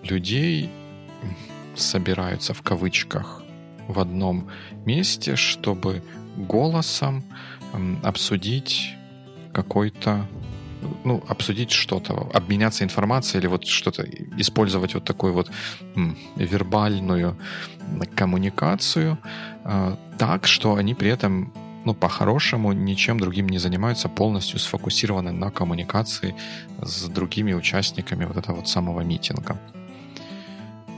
[0.03, 0.69] людей
[1.75, 3.43] собираются в кавычках
[3.87, 4.49] в одном
[4.85, 6.01] месте, чтобы
[6.37, 7.23] голосом
[8.03, 8.95] обсудить
[9.53, 10.25] какой-то
[11.03, 14.03] ну, обсудить что-то, обменяться информацией или вот что-то,
[14.37, 15.51] использовать вот такую вот
[16.35, 17.37] вербальную
[18.15, 19.17] коммуникацию
[19.63, 21.51] э, так, что они при этом
[21.85, 26.33] ну, по-хорошему, ничем другим не занимаются, полностью сфокусированы на коммуникации
[26.81, 29.57] с другими участниками вот этого вот самого митинга.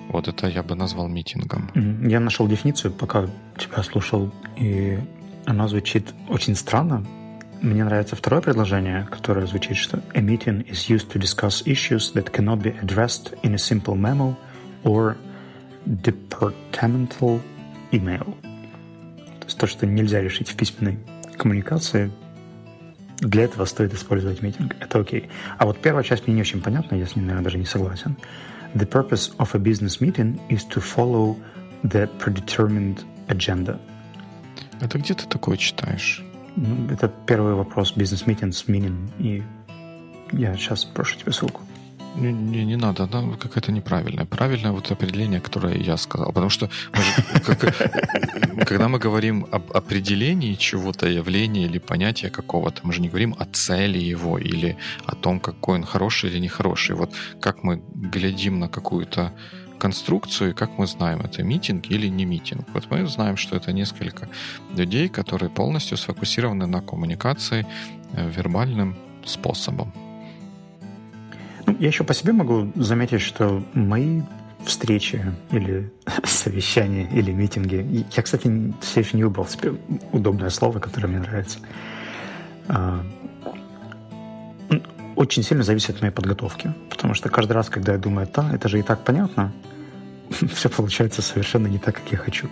[0.10, 1.70] Вот это я бы назвал митингом.
[2.10, 4.98] Я нашел дефиницию, пока тебя слушал, и
[5.46, 7.06] она звучит очень странно.
[7.62, 12.32] Мне нравится второе предложение, которое звучит, что a meeting is used to discuss issues that
[12.32, 14.36] cannot be addressed in a simple memo
[14.84, 15.18] or
[15.86, 17.42] departmental
[17.92, 18.36] email
[19.58, 21.00] есть то, что нельзя решить в письменной
[21.38, 22.12] коммуникации,
[23.20, 24.76] для этого стоит использовать митинг.
[24.80, 25.30] Это окей.
[25.58, 28.16] А вот первая часть мне не очень понятна, я с ней, наверное, даже не согласен.
[28.76, 31.36] The purpose of a business meeting is to follow
[31.84, 33.80] the predetermined agenda.
[34.80, 36.24] Это где ты такое читаешь?
[36.58, 37.94] Ну, это первый вопрос.
[37.96, 39.10] Business meetings, meaning.
[39.20, 39.44] И
[40.32, 41.62] я сейчас прошу тебе ссылку.
[42.16, 44.26] Не, не, не надо, она какая-то неправильная.
[44.26, 46.28] Правильное вот определение, которое я сказал.
[46.30, 46.68] Потому что
[48.66, 53.46] когда мы говорим об определении чего-то, явления или понятия какого-то, мы же не говорим о
[53.46, 56.96] цели его или о том, какой он хороший или нехороший.
[56.96, 59.32] Вот как мы глядим на какую-то
[59.78, 62.66] конструкцию, и как мы знаем, это митинг или не митинг.
[62.74, 64.28] Вот мы знаем, что это несколько
[64.76, 67.66] людей, которые полностью сфокусированы на коммуникации
[68.14, 69.92] э, вербальным способом.
[71.66, 74.22] Ну, я еще по себе могу заметить, что мои
[74.66, 75.92] встречи или
[76.24, 78.06] совещания или митинги.
[78.16, 79.74] Я, кстати, все еще не выбрал себе
[80.12, 81.60] удобное слово, которое мне нравится.
[85.18, 86.76] Очень сильно зависит от моей подготовки.
[86.92, 89.52] Потому что каждый раз, когда я думаю, да, это же и так понятно,
[90.54, 92.48] все получается совершенно не так, как я хочу.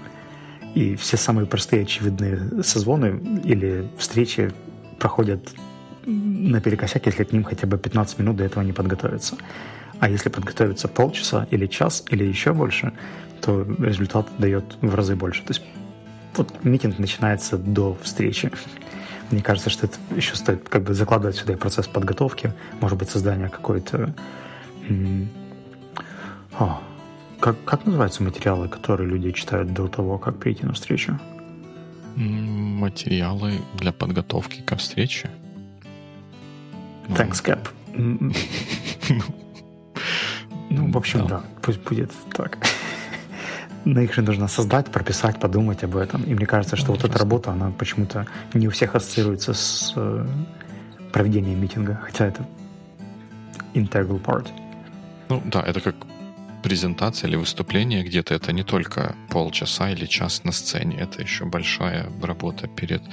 [0.73, 4.51] И все самые простые, очевидные созвоны или встречи
[4.97, 5.47] проходят
[6.07, 9.37] наперекосяк, если к ним хотя бы 15 минут до этого не подготовиться.
[9.99, 12.93] А если подготовиться полчаса или час или еще больше,
[13.41, 15.43] то результат дает в разы больше.
[15.43, 15.61] То есть
[16.35, 18.51] вот митинг начинается до встречи.
[19.31, 23.09] Мне кажется, что это еще стоит как бы закладывать сюда и процесс подготовки, может быть,
[23.09, 24.13] создание какой-то...
[26.57, 26.79] О,
[27.39, 31.19] как, как называются материалы, которые люди читают до того, как прийти на встречу?
[32.15, 35.29] Материалы для подготовки ко встрече?
[37.09, 37.67] Thanks, Cap.
[40.67, 41.37] Ну, в общем, да.
[41.37, 42.57] да, пусть будет так.
[43.85, 46.23] Но их же нужно создать, прописать, подумать об этом.
[46.23, 50.25] И мне кажется, что вот эта работа, она почему-то не у всех ассоциируется с э,
[51.13, 52.45] проведением митинга, хотя это
[53.75, 54.47] integral part.
[55.29, 55.95] Ну да, это как
[56.63, 58.33] презентация или выступление где-то.
[58.33, 63.03] Это не только полчаса или час на сцене, это еще большая работа перед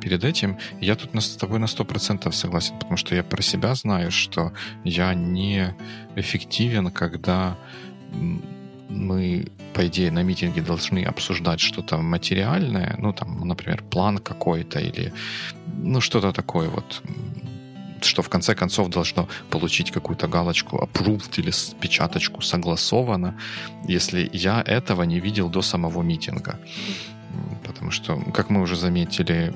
[0.00, 0.56] перед этим.
[0.80, 4.52] Я тут с тобой на 100% согласен, потому что я про себя знаю, что
[4.84, 5.74] я не
[6.16, 7.56] эффективен, когда
[8.88, 15.12] мы, по идее, на митинге должны обсуждать что-то материальное, ну, там, например, план какой-то или,
[15.82, 17.02] ну, что-то такое вот,
[18.02, 23.34] что в конце концов должно получить какую-то галочку approved или печаточку согласовано,
[23.88, 26.58] если я этого не видел до самого митинга.
[27.64, 29.52] Потому что, как мы уже заметили,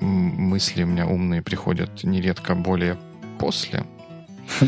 [0.00, 2.96] мысли у меня умные приходят нередко более
[3.38, 3.84] после.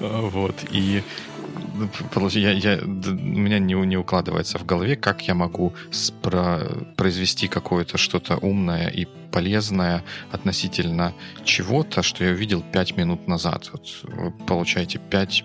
[0.00, 0.54] Вот.
[0.70, 1.02] И
[2.38, 6.60] я, я, у меня не, не укладывается в голове, как я могу спро,
[6.96, 11.12] произвести какое-то что-то умное и полезное относительно
[11.44, 13.70] чего-то, что я увидел пять минут назад.
[13.72, 15.44] Вот вы получаете пять,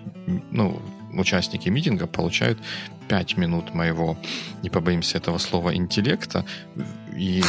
[0.50, 0.80] ну,
[1.12, 2.58] участники митинга получают
[3.08, 4.16] 5 минут моего,
[4.62, 6.44] не побоимся этого слова, интеллекта,
[7.20, 7.42] и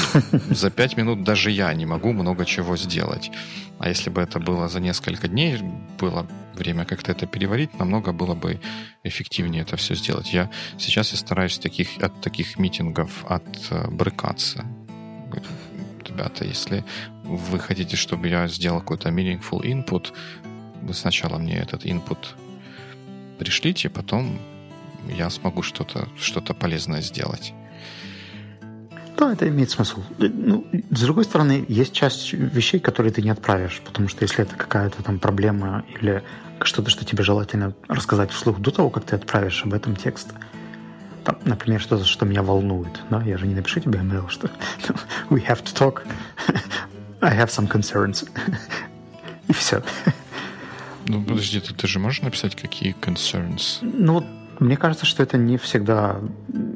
[0.50, 3.32] за 5 минут даже я не могу много чего сделать.
[3.80, 5.60] А если бы это было за несколько дней,
[5.98, 8.60] было время как-то это переварить, намного было бы
[9.06, 10.34] эффективнее это все сделать.
[10.34, 14.66] Я сейчас я стараюсь таких, от таких митингов отбрыкаться.
[16.06, 16.84] Ребята, если
[17.24, 20.12] вы хотите, чтобы я сделал какой-то meaningful input,
[20.82, 22.18] вы сначала мне этот input
[23.40, 24.38] пришлите, потом
[25.18, 27.54] я смогу что-то что полезное сделать.
[29.22, 30.02] Да, это имеет смысл.
[30.18, 34.56] Ну, с другой стороны, есть часть вещей, которые ты не отправишь, потому что если это
[34.56, 36.24] какая-то там проблема или
[36.64, 40.30] что-то, что тебе желательно рассказать вслух до того, как ты отправишь об этом текст,
[41.24, 44.50] там, например, что-то, что меня волнует, да, я же не напишу тебе email, что
[45.30, 46.02] we have to talk,
[47.22, 48.28] I have some concerns,
[49.48, 49.84] и все.
[51.06, 53.78] Ну, подожди, ты, ты же можешь написать, какие concerns?
[53.84, 54.26] Ну, вот
[54.60, 56.18] мне кажется, что это не всегда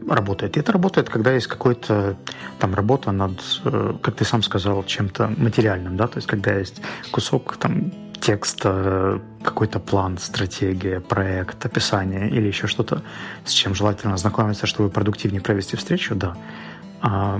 [0.10, 0.58] работает.
[0.58, 2.16] Это работает, когда есть какой-то
[2.60, 6.82] там работа над, э, как ты сам сказал, чем-то материальным, да, то есть когда есть
[7.12, 13.04] кусок там текста, какой-то план, стратегия, проект, описание или еще что-то,
[13.44, 16.36] с чем желательно ознакомиться, чтобы продуктивнее провести встречу, да.
[17.02, 17.40] А,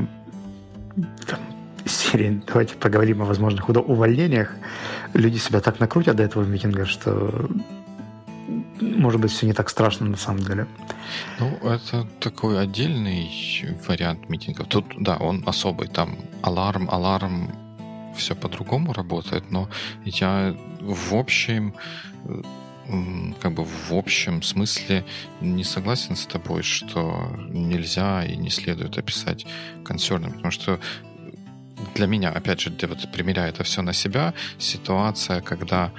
[1.28, 1.40] там,
[1.86, 4.54] серии «Давайте поговорим о возможных увольнениях».
[5.14, 7.48] Люди себя так накрутят до этого митинга, что
[8.82, 10.68] может быть, все не так страшно на самом деле.
[11.40, 13.30] Ну, это такой отдельный
[13.88, 14.68] вариант митингов.
[14.68, 15.88] Тут, да, он особый.
[15.88, 17.52] Там аларм, аларм,
[18.16, 19.70] все по-другому работает, но
[20.04, 21.74] я в общем
[23.42, 25.06] как бы в общем смысле
[25.42, 29.46] не согласен с тобой, что нельзя и не следует описать
[29.84, 30.80] консерном, потому что
[31.96, 35.92] для меня, опять же, вот примеряя это все на себя, ситуация, когда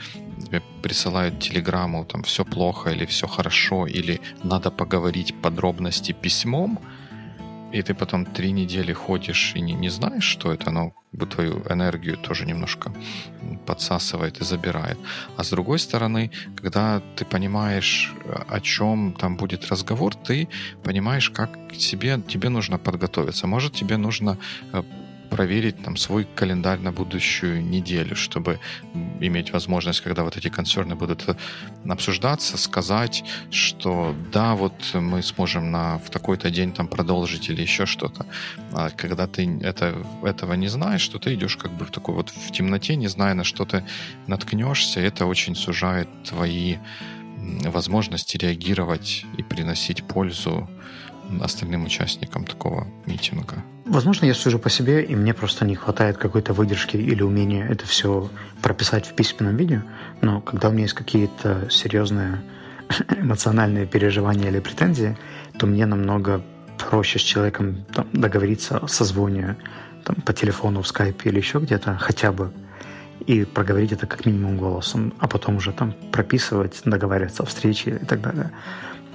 [0.44, 6.78] тебе присылают телеграмму, там все плохо или все хорошо, или надо поговорить подробности письмом,
[7.72, 11.62] и ты потом три недели ходишь и не, не знаешь, что это, оно бы твою
[11.68, 12.92] энергию тоже немножко
[13.66, 14.98] подсасывает и забирает.
[15.36, 18.12] А с другой стороны, когда ты понимаешь,
[18.48, 20.48] о чем там будет разговор, ты
[20.84, 23.46] понимаешь, как тебе, тебе нужно подготовиться.
[23.46, 24.38] Может, тебе нужно
[24.72, 24.82] э,
[25.28, 28.58] проверить там свой календарь на будущую неделю, чтобы
[29.20, 31.36] иметь возможность, когда вот эти концерны будут э,
[31.88, 37.86] обсуждаться, сказать, что да, вот мы сможем на, в такой-то день там продолжить или еще
[37.86, 38.26] что-то.
[38.72, 42.30] А когда ты это, этого не знаешь, что ты идешь как бы в такой вот
[42.30, 43.84] в темноте, не зная, на что ты
[44.26, 46.76] наткнешься, это очень сужает твои
[47.64, 50.68] возможности реагировать и приносить пользу
[51.40, 52.86] остальным участникам такого
[53.16, 53.64] митинга?
[53.84, 57.86] Возможно, я сужу по себе, и мне просто не хватает какой-то выдержки или умения это
[57.86, 58.28] все
[58.62, 59.82] прописать в письменном виде.
[60.22, 62.42] Но когда у меня есть какие-то серьезные
[63.20, 65.16] эмоциональные переживания или претензии,
[65.58, 66.42] то мне намного
[66.90, 69.56] проще с человеком там, договориться о созвоне
[70.04, 72.52] там, по телефону, в скайпе или еще где-то хотя бы
[73.26, 78.04] и проговорить это как минимум голосом, а потом уже там прописывать, договариваться о встрече и
[78.04, 78.50] так далее.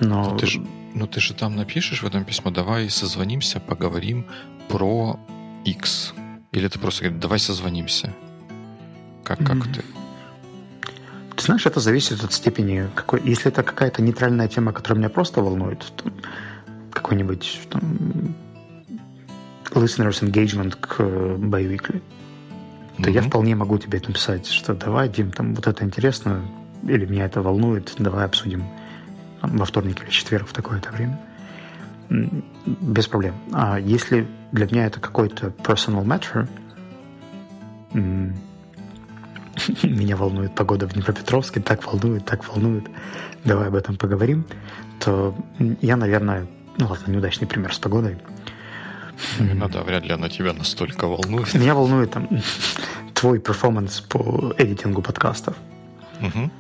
[0.02, 0.32] Но...
[0.32, 0.62] но ты же
[0.94, 4.26] ну ты же там напишешь в этом письмо, давай созвонимся, поговорим
[4.68, 5.20] про
[5.66, 6.14] X.
[6.52, 8.14] Или ты просто говоришь, давай созвонимся.
[9.24, 9.74] Как, как mm-hmm.
[9.74, 9.84] ты?
[11.36, 13.22] Ты знаешь, это зависит от степени какой.
[13.24, 16.12] Если это какая-то нейтральная тема, которая меня просто волнует, то
[16.92, 18.36] какой-нибудь там,
[19.72, 22.02] listeners engagement к Biweekly,
[22.98, 23.12] то mm-hmm.
[23.12, 26.42] я вполне могу тебе написать, что давай, Дим, там вот это интересно,
[26.84, 28.66] или меня это волнует, давай обсудим
[29.42, 31.20] во вторник или четверг в такое-то время.
[32.66, 33.36] Без проблем.
[33.54, 36.48] А если для меня это какой-то personal matter,
[39.84, 42.86] меня волнует погода в Днепропетровске, так волнует, так волнует,
[43.44, 44.46] давай об этом поговорим,
[45.00, 45.36] то
[45.82, 48.18] я, наверное, ну ладно, неудачный пример с погодой.
[49.40, 51.54] Ну да, вряд ли она тебя настолько волнует.
[51.54, 52.28] Меня волнует там
[53.14, 55.56] твой перформанс по эдитингу подкастов.
[56.22, 56.52] Угу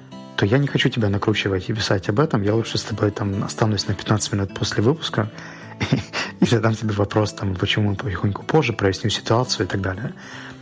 [0.41, 2.41] то я не хочу тебя накручивать и писать об этом.
[2.41, 5.29] Я лучше с тобой там останусь на 15 минут после выпуска
[6.39, 10.13] и задам тебе вопрос, там, почему потихоньку позже, проясню ситуацию и так далее.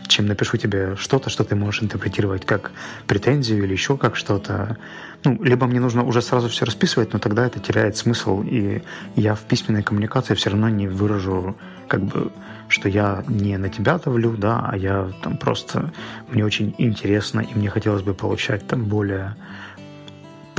[0.10, 2.72] Чем напишу тебе что-то, что ты можешь интерпретировать как
[3.08, 4.76] претензию или еще как что-то.
[5.24, 8.82] Ну, либо мне нужно уже сразу все расписывать, но тогда это теряет смысл, и
[9.16, 11.56] я в письменной коммуникации все равно не выражу
[11.88, 12.34] как бы
[12.70, 15.92] что я не на тебя давлю, да, а я там просто
[16.30, 19.36] мне очень интересно и мне хотелось бы получать там более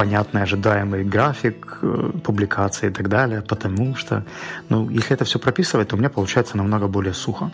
[0.00, 4.24] понятный, ожидаемый график э, публикации и так далее, потому что,
[4.70, 7.50] ну, если это все прописывать, то у меня получается намного более сухо.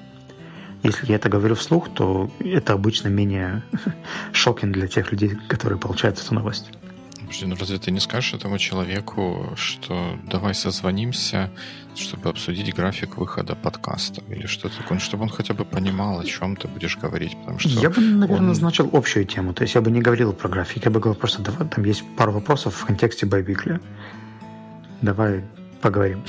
[0.84, 3.62] Если я это говорю вслух, то это обычно менее
[4.32, 6.70] шокин для тех людей, которые получают эту новость.
[7.26, 11.50] Подожди, ну разве ты не скажешь этому человеку, что давай созвонимся,
[11.96, 16.24] чтобы обсудить график выхода подкаста или что-то такое, ну, чтобы он хотя бы понимал, о
[16.24, 17.68] чем ты будешь говорить, потому что...
[17.70, 18.46] Я бы, наверное, он...
[18.46, 21.42] назначил общую тему, то есть я бы не говорил про график, я бы говорил просто,
[21.42, 23.80] давай, там есть пару вопросов в контексте Байбикля.
[25.02, 25.42] Давай
[25.82, 26.22] поговорим.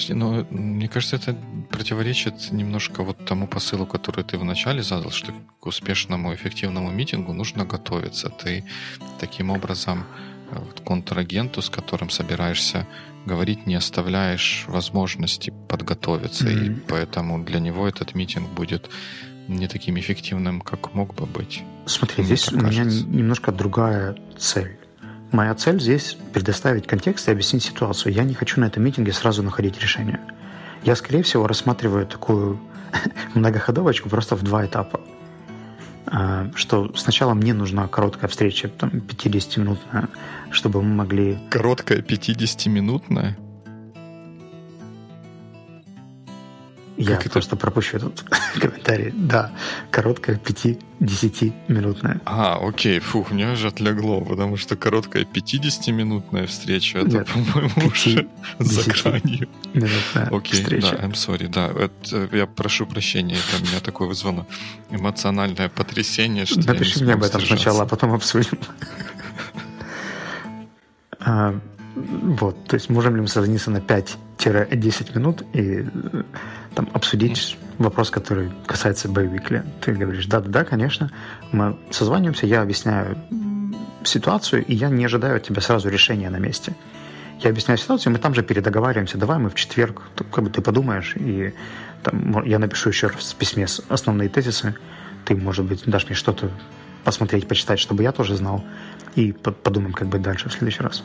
[0.00, 1.36] Подожди, ну, мне кажется, это
[1.68, 7.66] противоречит немножко вот тому посылу, который ты вначале задал, что к успешному, эффективному митингу нужно
[7.66, 8.30] готовиться.
[8.30, 8.64] Ты
[9.18, 10.06] таким образом
[10.52, 12.86] э, контрагенту, с которым собираешься
[13.26, 16.66] говорить, не оставляешь возможности подготовиться, mm-hmm.
[16.66, 18.88] и поэтому для него этот митинг будет
[19.48, 21.62] не таким эффективным, как мог бы быть.
[21.84, 24.79] Смотри, здесь у меня немножко другая цель.
[25.32, 28.12] Моя цель здесь предоставить контекст и объяснить ситуацию.
[28.12, 30.20] Я не хочу на этом митинге сразу находить решение.
[30.82, 32.58] Я, скорее всего, рассматриваю такую
[33.34, 35.00] многоходовочку просто в два этапа.
[36.06, 40.08] А, что сначала мне нужна короткая встреча, там, 50-минутная,
[40.50, 41.38] чтобы мы могли...
[41.50, 43.36] Короткая 50-минутная?
[47.00, 47.60] Я как просто это?
[47.60, 48.22] пропущу этот
[48.60, 49.10] комментарий.
[49.14, 49.52] Да,
[49.90, 52.20] короткая 5-10 минутная.
[52.24, 58.28] А, окей, фух, меня же отлегло, потому что короткая 50-минутная встреча, это, Нет, по-моему, уже
[58.58, 59.48] за гранью.
[59.72, 60.90] Минутная окей, встреча.
[61.00, 61.68] да, I'm sorry, да.
[61.68, 64.46] Это, я прошу прощения, это у меня такое вызвано
[64.90, 67.46] эмоциональное потрясение, что Напиши мне об этом сдержаться.
[67.64, 68.58] сначала, а потом обсудим.
[71.94, 76.22] Вот, то есть можем ли мы созвониться на 5-10 минут и э,
[76.74, 79.64] там, обсудить вопрос, который касается боевикли.
[79.80, 81.10] Ты говоришь, да-да-да, конечно.
[81.50, 83.16] Мы созваниваемся, я объясняю
[84.04, 86.74] ситуацию, и я не ожидаю от тебя сразу решения на месте.
[87.40, 91.14] Я объясняю ситуацию, мы там же передоговариваемся, давай мы в четверг, как бы ты подумаешь,
[91.16, 91.54] и
[92.02, 94.74] там, я напишу еще раз в письме основные тезисы,
[95.24, 96.50] ты, может быть, дашь мне что-то
[97.02, 98.62] посмотреть, почитать, чтобы я тоже знал,
[99.16, 101.02] и подумаем, как быть дальше в следующий раз.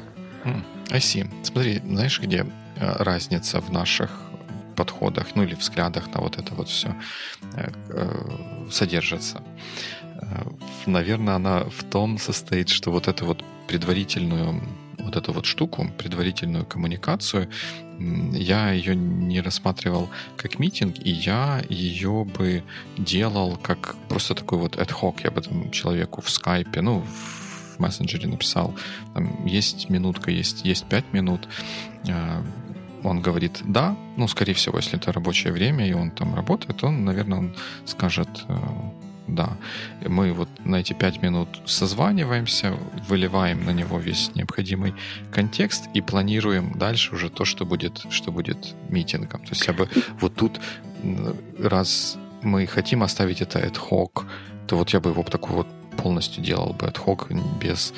[0.91, 1.01] I.
[1.43, 4.11] Смотри, знаешь, где э, разница в наших
[4.75, 6.95] подходах, ну или взглядах на вот это вот все
[7.55, 9.41] э, э, содержится?
[10.85, 14.61] Наверное, она в том состоит, что вот эту вот предварительную
[15.05, 17.47] вот эту вот штуку, предварительную коммуникацию,
[17.99, 22.63] я ее не рассматривал как митинг, и я ее бы
[22.97, 27.34] делал как просто такой вот ad hoc, я бы там человеку в скайпе, ну, в
[27.75, 28.73] в мессенджере написал,
[29.13, 31.47] там, есть минутка, есть, есть пять минут,
[32.07, 32.43] э,
[33.03, 37.05] он говорит «да», ну, скорее всего, если это рабочее время, и он там работает, он,
[37.05, 37.55] наверное, он
[37.85, 38.57] скажет э,
[39.27, 39.57] «да».
[40.01, 42.75] Мы вот на эти пять минут созваниваемся,
[43.07, 44.93] выливаем на него весь необходимый
[45.31, 49.41] контекст и планируем дальше уже то, что будет, что будет митингом.
[49.41, 49.87] То есть я бы
[50.19, 50.59] вот тут,
[51.59, 54.25] раз мы хотим оставить это ad hoc,
[54.67, 57.93] то вот я бы его такой вот полностью делал бы hoc без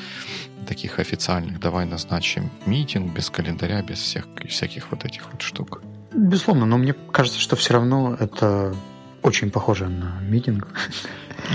[0.68, 5.82] таких официальных «давай назначим митинг», без календаря, без всех, всяких вот этих вот штук.
[6.14, 8.76] Безусловно, но мне кажется, что все равно это
[9.24, 10.68] очень похоже на митинг.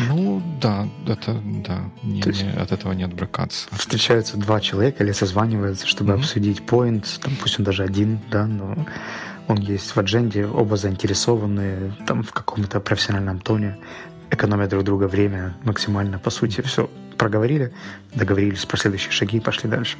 [0.08, 3.68] Ну, да, это, да, не, есть, не, от этого не отбрыкаться.
[3.72, 6.18] Встречаются два человека или созваниваются, чтобы mm-hmm.
[6.18, 8.86] обсудить point, там, пусть он даже один, да, но
[9.48, 13.76] он есть в адженде, оба заинтересованы там в каком-то профессиональном тоне
[14.32, 17.72] экономя друг друга время максимально, по сути, все проговорили,
[18.14, 19.98] договорились про следующие шаги и пошли дальше.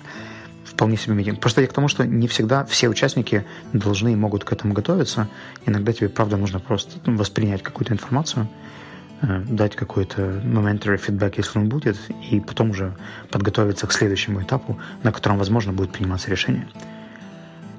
[0.65, 1.39] Вполне себе митинг.
[1.39, 5.29] Просто я к тому, что не всегда все участники должны и могут к этому готовиться.
[5.67, 8.49] Иногда тебе, правда, нужно просто воспринять какую-то информацию,
[9.21, 11.99] э, дать какой-то momentary feedback, если он будет,
[12.31, 12.97] и потом уже
[13.31, 16.67] подготовиться к следующему этапу, на котором, возможно, будет приниматься решение.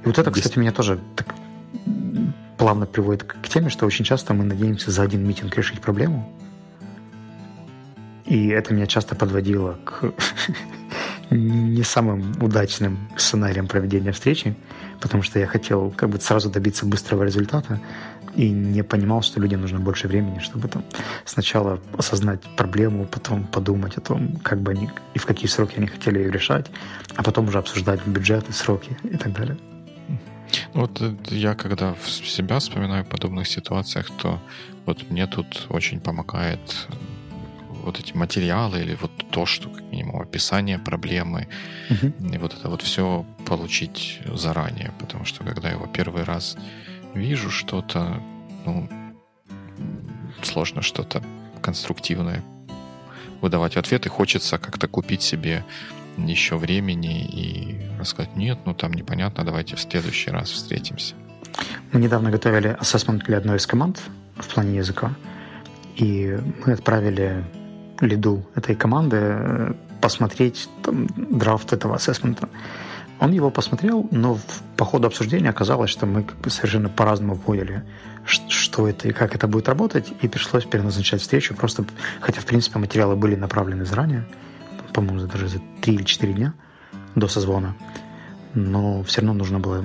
[0.03, 1.33] И вот это, кстати, меня тоже так
[2.57, 6.31] плавно приводит к теме, что очень часто мы надеемся за один митинг решить проблему,
[8.25, 10.13] и это меня часто подводило к
[11.29, 14.55] не самым удачным сценариям проведения встречи,
[15.01, 17.79] потому что я хотел как бы сразу добиться быстрого результата
[18.35, 20.83] и не понимал, что людям нужно больше времени, чтобы там
[21.25, 25.87] сначала осознать проблему, потом подумать о том, как бы они и в какие сроки они
[25.87, 26.67] хотели ее решать,
[27.15, 29.57] а потом уже обсуждать бюджеты, сроки и так далее.
[30.73, 34.39] Вот э, я когда себя вспоминаю в подобных ситуациях, то
[34.85, 36.87] вот мне тут очень помогает
[37.83, 41.47] вот эти материалы или вот то, что как минимум описание проблемы
[41.89, 42.35] uh-huh.
[42.35, 46.57] и вот это вот все получить заранее, потому что когда я его первый раз
[47.13, 48.21] вижу что-то,
[48.65, 48.89] ну,
[50.41, 51.23] сложно что-то
[51.61, 52.43] конструктивное
[53.41, 55.63] выдавать в ответ, и хочется как-то купить себе
[56.17, 61.15] еще времени и рассказать, нет, ну там непонятно, давайте в следующий раз встретимся.
[61.91, 63.99] Мы недавно готовили ассессмент для одной из команд
[64.37, 65.13] в плане языка,
[65.95, 67.43] и мы отправили
[68.05, 72.49] лиду этой команды э, посмотреть там, драфт этого ассессмента.
[73.19, 74.37] Он его посмотрел, но
[74.75, 77.83] по ходу обсуждения оказалось, что мы как бы совершенно по-разному поняли,
[78.25, 81.85] что это и как это будет работать, и пришлось переназначать встречу, просто,
[82.19, 84.25] хотя, в принципе, материалы были направлены заранее,
[84.93, 86.53] по-моему, даже за 3 или 4 дня
[87.15, 87.75] до созвона,
[88.53, 89.83] но все равно нужно было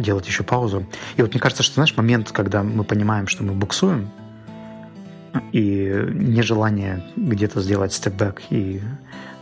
[0.00, 0.86] делать еще паузу.
[1.16, 4.10] И вот мне кажется, что, знаешь, момент, когда мы понимаем, что мы буксуем,
[5.52, 8.80] и нежелание где-то сделать степбэк и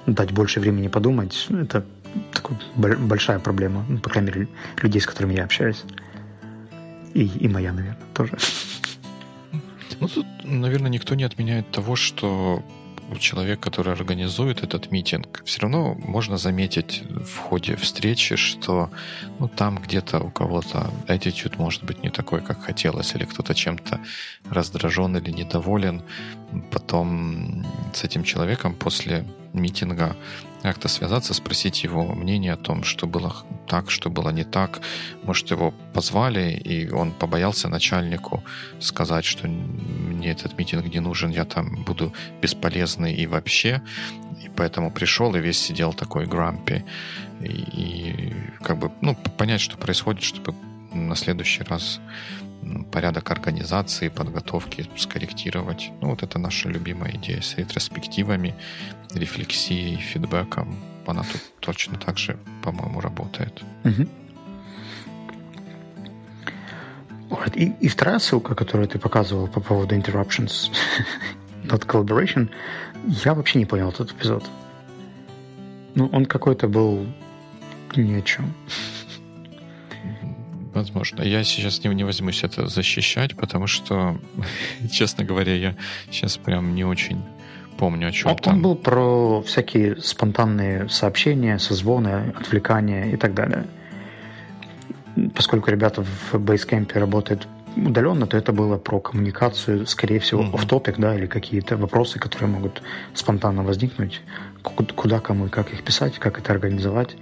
[0.07, 1.85] дать больше времени подумать, это
[2.33, 4.49] такая большая проблема, ну, по крайней мере,
[4.83, 5.85] людей, с которыми я общаюсь.
[7.15, 8.37] И, и моя, наверное, тоже.
[10.01, 12.63] Ну, тут, наверное, никто не отменяет того, что
[13.19, 18.91] человек, который организует этот митинг, все равно можно заметить в ходе встречи, что
[19.39, 24.01] ну, там где-то у кого-то attitude может быть не такой, как хотелось, или кто-то чем-то
[24.51, 26.03] раздражен или недоволен.
[26.71, 30.17] Потом с этим человеком после митинга
[30.63, 33.35] как-то связаться, спросить его мнение о том, что было
[33.69, 34.81] так, что было не так.
[35.23, 38.43] Может, его позвали, и он побоялся начальнику
[38.81, 43.83] сказать, что мне этот митинг не нужен, я там буду бесполезный и вообще.
[44.45, 46.85] И поэтому пришел и весь сидел такой грампи.
[47.41, 50.55] И, и как бы, ну, понять, что происходит, чтобы
[50.93, 52.01] на следующий раз
[52.93, 55.91] порядок организации, подготовки скорректировать.
[56.01, 58.55] Ну, вот это наша любимая идея с ретроспективами,
[59.15, 60.77] рефлексией, фидбэком.
[61.07, 63.63] Она тут точно так же, по-моему, работает.
[63.85, 64.09] Угу.
[67.31, 67.57] Вот.
[67.57, 70.71] И, и вторая ссылка, которую ты показывал по поводу interruptions,
[71.65, 72.49] not collaboration,
[73.25, 74.45] я вообще не понял этот эпизод.
[75.95, 77.07] Ну, он какой-то был
[77.97, 78.55] ни о чем.
[80.79, 81.23] Возможно.
[81.23, 84.19] Я сейчас не, не возьмусь это защищать, потому что,
[84.91, 85.75] честно говоря, я
[86.11, 87.21] сейчас прям не очень
[87.79, 88.55] помню, о чем он, там.
[88.55, 93.67] Он был про всякие спонтанные сообщения, созвоны, отвлекания и так далее.
[95.35, 100.53] Поскольку ребята в Basecamp работают удаленно, то это было про коммуникацию, скорее всего, mm-hmm.
[100.53, 102.83] off-topic, да, или какие-то вопросы, которые могут
[103.15, 104.21] спонтанно возникнуть,
[104.63, 107.17] куда, кому и как их писать, как это организовать.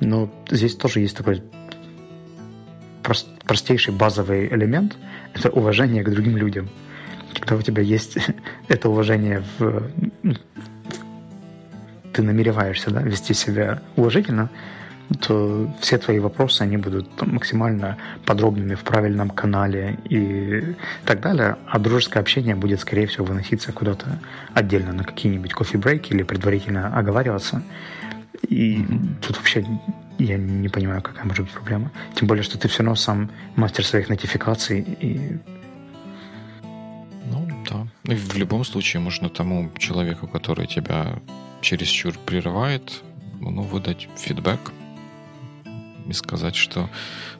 [0.00, 1.42] Но здесь тоже есть такой
[3.06, 4.96] прост, простейший базовый элемент–
[5.34, 6.68] это уважение к другим людям.
[7.34, 8.18] Когда у тебя есть
[8.68, 9.90] это уважение в,
[12.12, 14.50] ты намереваешься да, вести себя уважительно,
[15.20, 21.58] то все твои вопросы, они будут там, максимально подробными в правильном канале и так далее,
[21.68, 24.18] а дружеское общение будет, скорее всего, выноситься куда-то
[24.52, 27.62] отдельно на какие-нибудь кофе-брейки или предварительно оговариваться.
[28.48, 29.08] И mm-hmm.
[29.24, 29.64] тут вообще
[30.18, 31.90] я не понимаю, какая может быть проблема.
[32.14, 35.38] Тем более, что ты все равно сам мастер своих нотификаций и
[37.26, 37.86] ну, да.
[38.04, 41.18] Ну, и в любом случае можно тому человеку, который тебя
[41.60, 43.02] чересчур прерывает,
[43.40, 44.72] ну, выдать фидбэк
[46.08, 46.88] и сказать, что,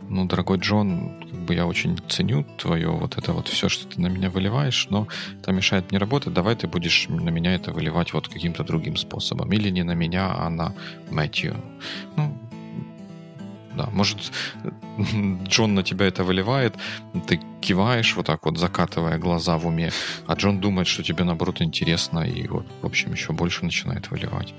[0.08, 4.00] ну, дорогой Джон, как бы я очень ценю твое вот это вот все, что ты
[4.00, 5.06] на меня выливаешь, но
[5.40, 9.52] это мешает мне работать, давай ты будешь на меня это выливать вот каким-то другим способом.
[9.52, 10.74] Или не на меня, а на
[11.10, 11.56] Мэтью.
[12.16, 12.35] Ну,
[13.76, 13.88] да.
[13.92, 14.32] Может,
[15.44, 16.74] Джон на тебя это выливает,
[17.26, 19.90] ты киваешь вот так вот, закатывая глаза в уме,
[20.26, 24.54] а Джон думает, что тебе, наоборот, интересно, и вот, в общем, еще больше начинает выливать.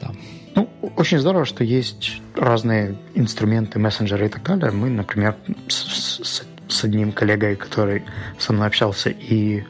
[0.00, 0.12] Да.
[0.54, 4.70] Ну, очень здорово, что есть разные инструменты, мессенджеры и так далее.
[4.70, 5.36] Мы, например,
[5.68, 5.74] с,
[6.22, 8.04] с, с одним коллегой, который
[8.38, 9.62] со мной общался и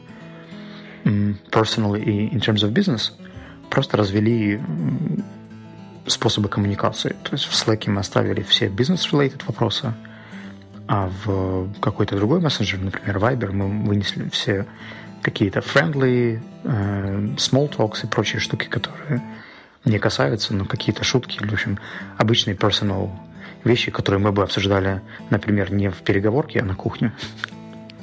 [1.03, 3.11] personally, и in terms of business,
[3.69, 4.59] просто развели
[6.07, 7.15] способы коммуникации.
[7.23, 9.93] То есть в Slack мы оставили все business-related вопросы,
[10.87, 14.65] а в какой-то другой мессенджер, например, Viber, мы вынесли все
[15.21, 19.21] какие-то friendly, э, small talks и прочие штуки, которые
[19.85, 21.79] не касаются, но какие-то шутки, в общем,
[22.17, 23.09] обычные personal
[23.63, 27.13] вещи, которые мы бы обсуждали, например, не в переговорке, а на кухне.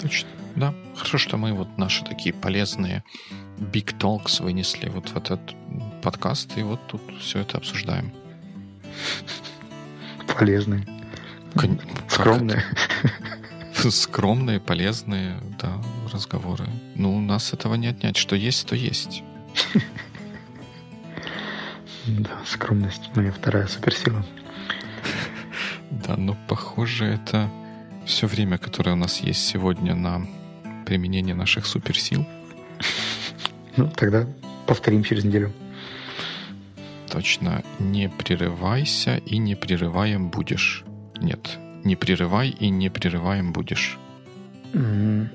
[0.01, 0.75] Точно, да.
[0.95, 3.03] Хорошо, что мы вот наши такие полезные
[3.59, 5.41] Big Talks вынесли вот в этот
[6.01, 8.13] подкаст, и вот тут все это обсуждаем.
[10.39, 10.87] Полезные.
[11.55, 11.81] Кон...
[12.09, 12.63] Скромные.
[13.75, 15.81] Скромные, полезные, да,
[16.13, 16.67] разговоры.
[16.97, 18.17] Ну, у нас этого не отнять.
[18.17, 19.23] Что есть, то есть.
[22.07, 24.25] Да, скромность моя вторая суперсила.
[25.91, 27.51] Да, но похоже, это
[28.07, 30.27] все время, которое у нас есть сегодня на
[30.87, 32.27] применение наших суперсил.
[33.77, 34.27] Ну, тогда
[34.67, 35.53] повторим через неделю.
[37.11, 37.63] Точно.
[37.79, 40.85] Не прерывайся и не прерываем будешь.
[41.21, 41.59] Нет.
[41.85, 43.99] Не прерывай и не прерываем будешь.
[44.73, 45.29] Mm-hmm.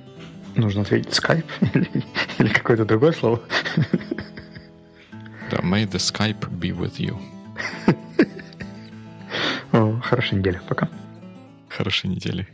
[0.56, 1.90] Нужно ответить скайп или,
[2.38, 3.42] или какое-то другое слово.
[5.50, 7.18] Да, may the Skype be with you.
[9.72, 10.60] О, хорошей недели.
[10.68, 10.90] Пока.
[11.70, 12.48] Хорошей недели.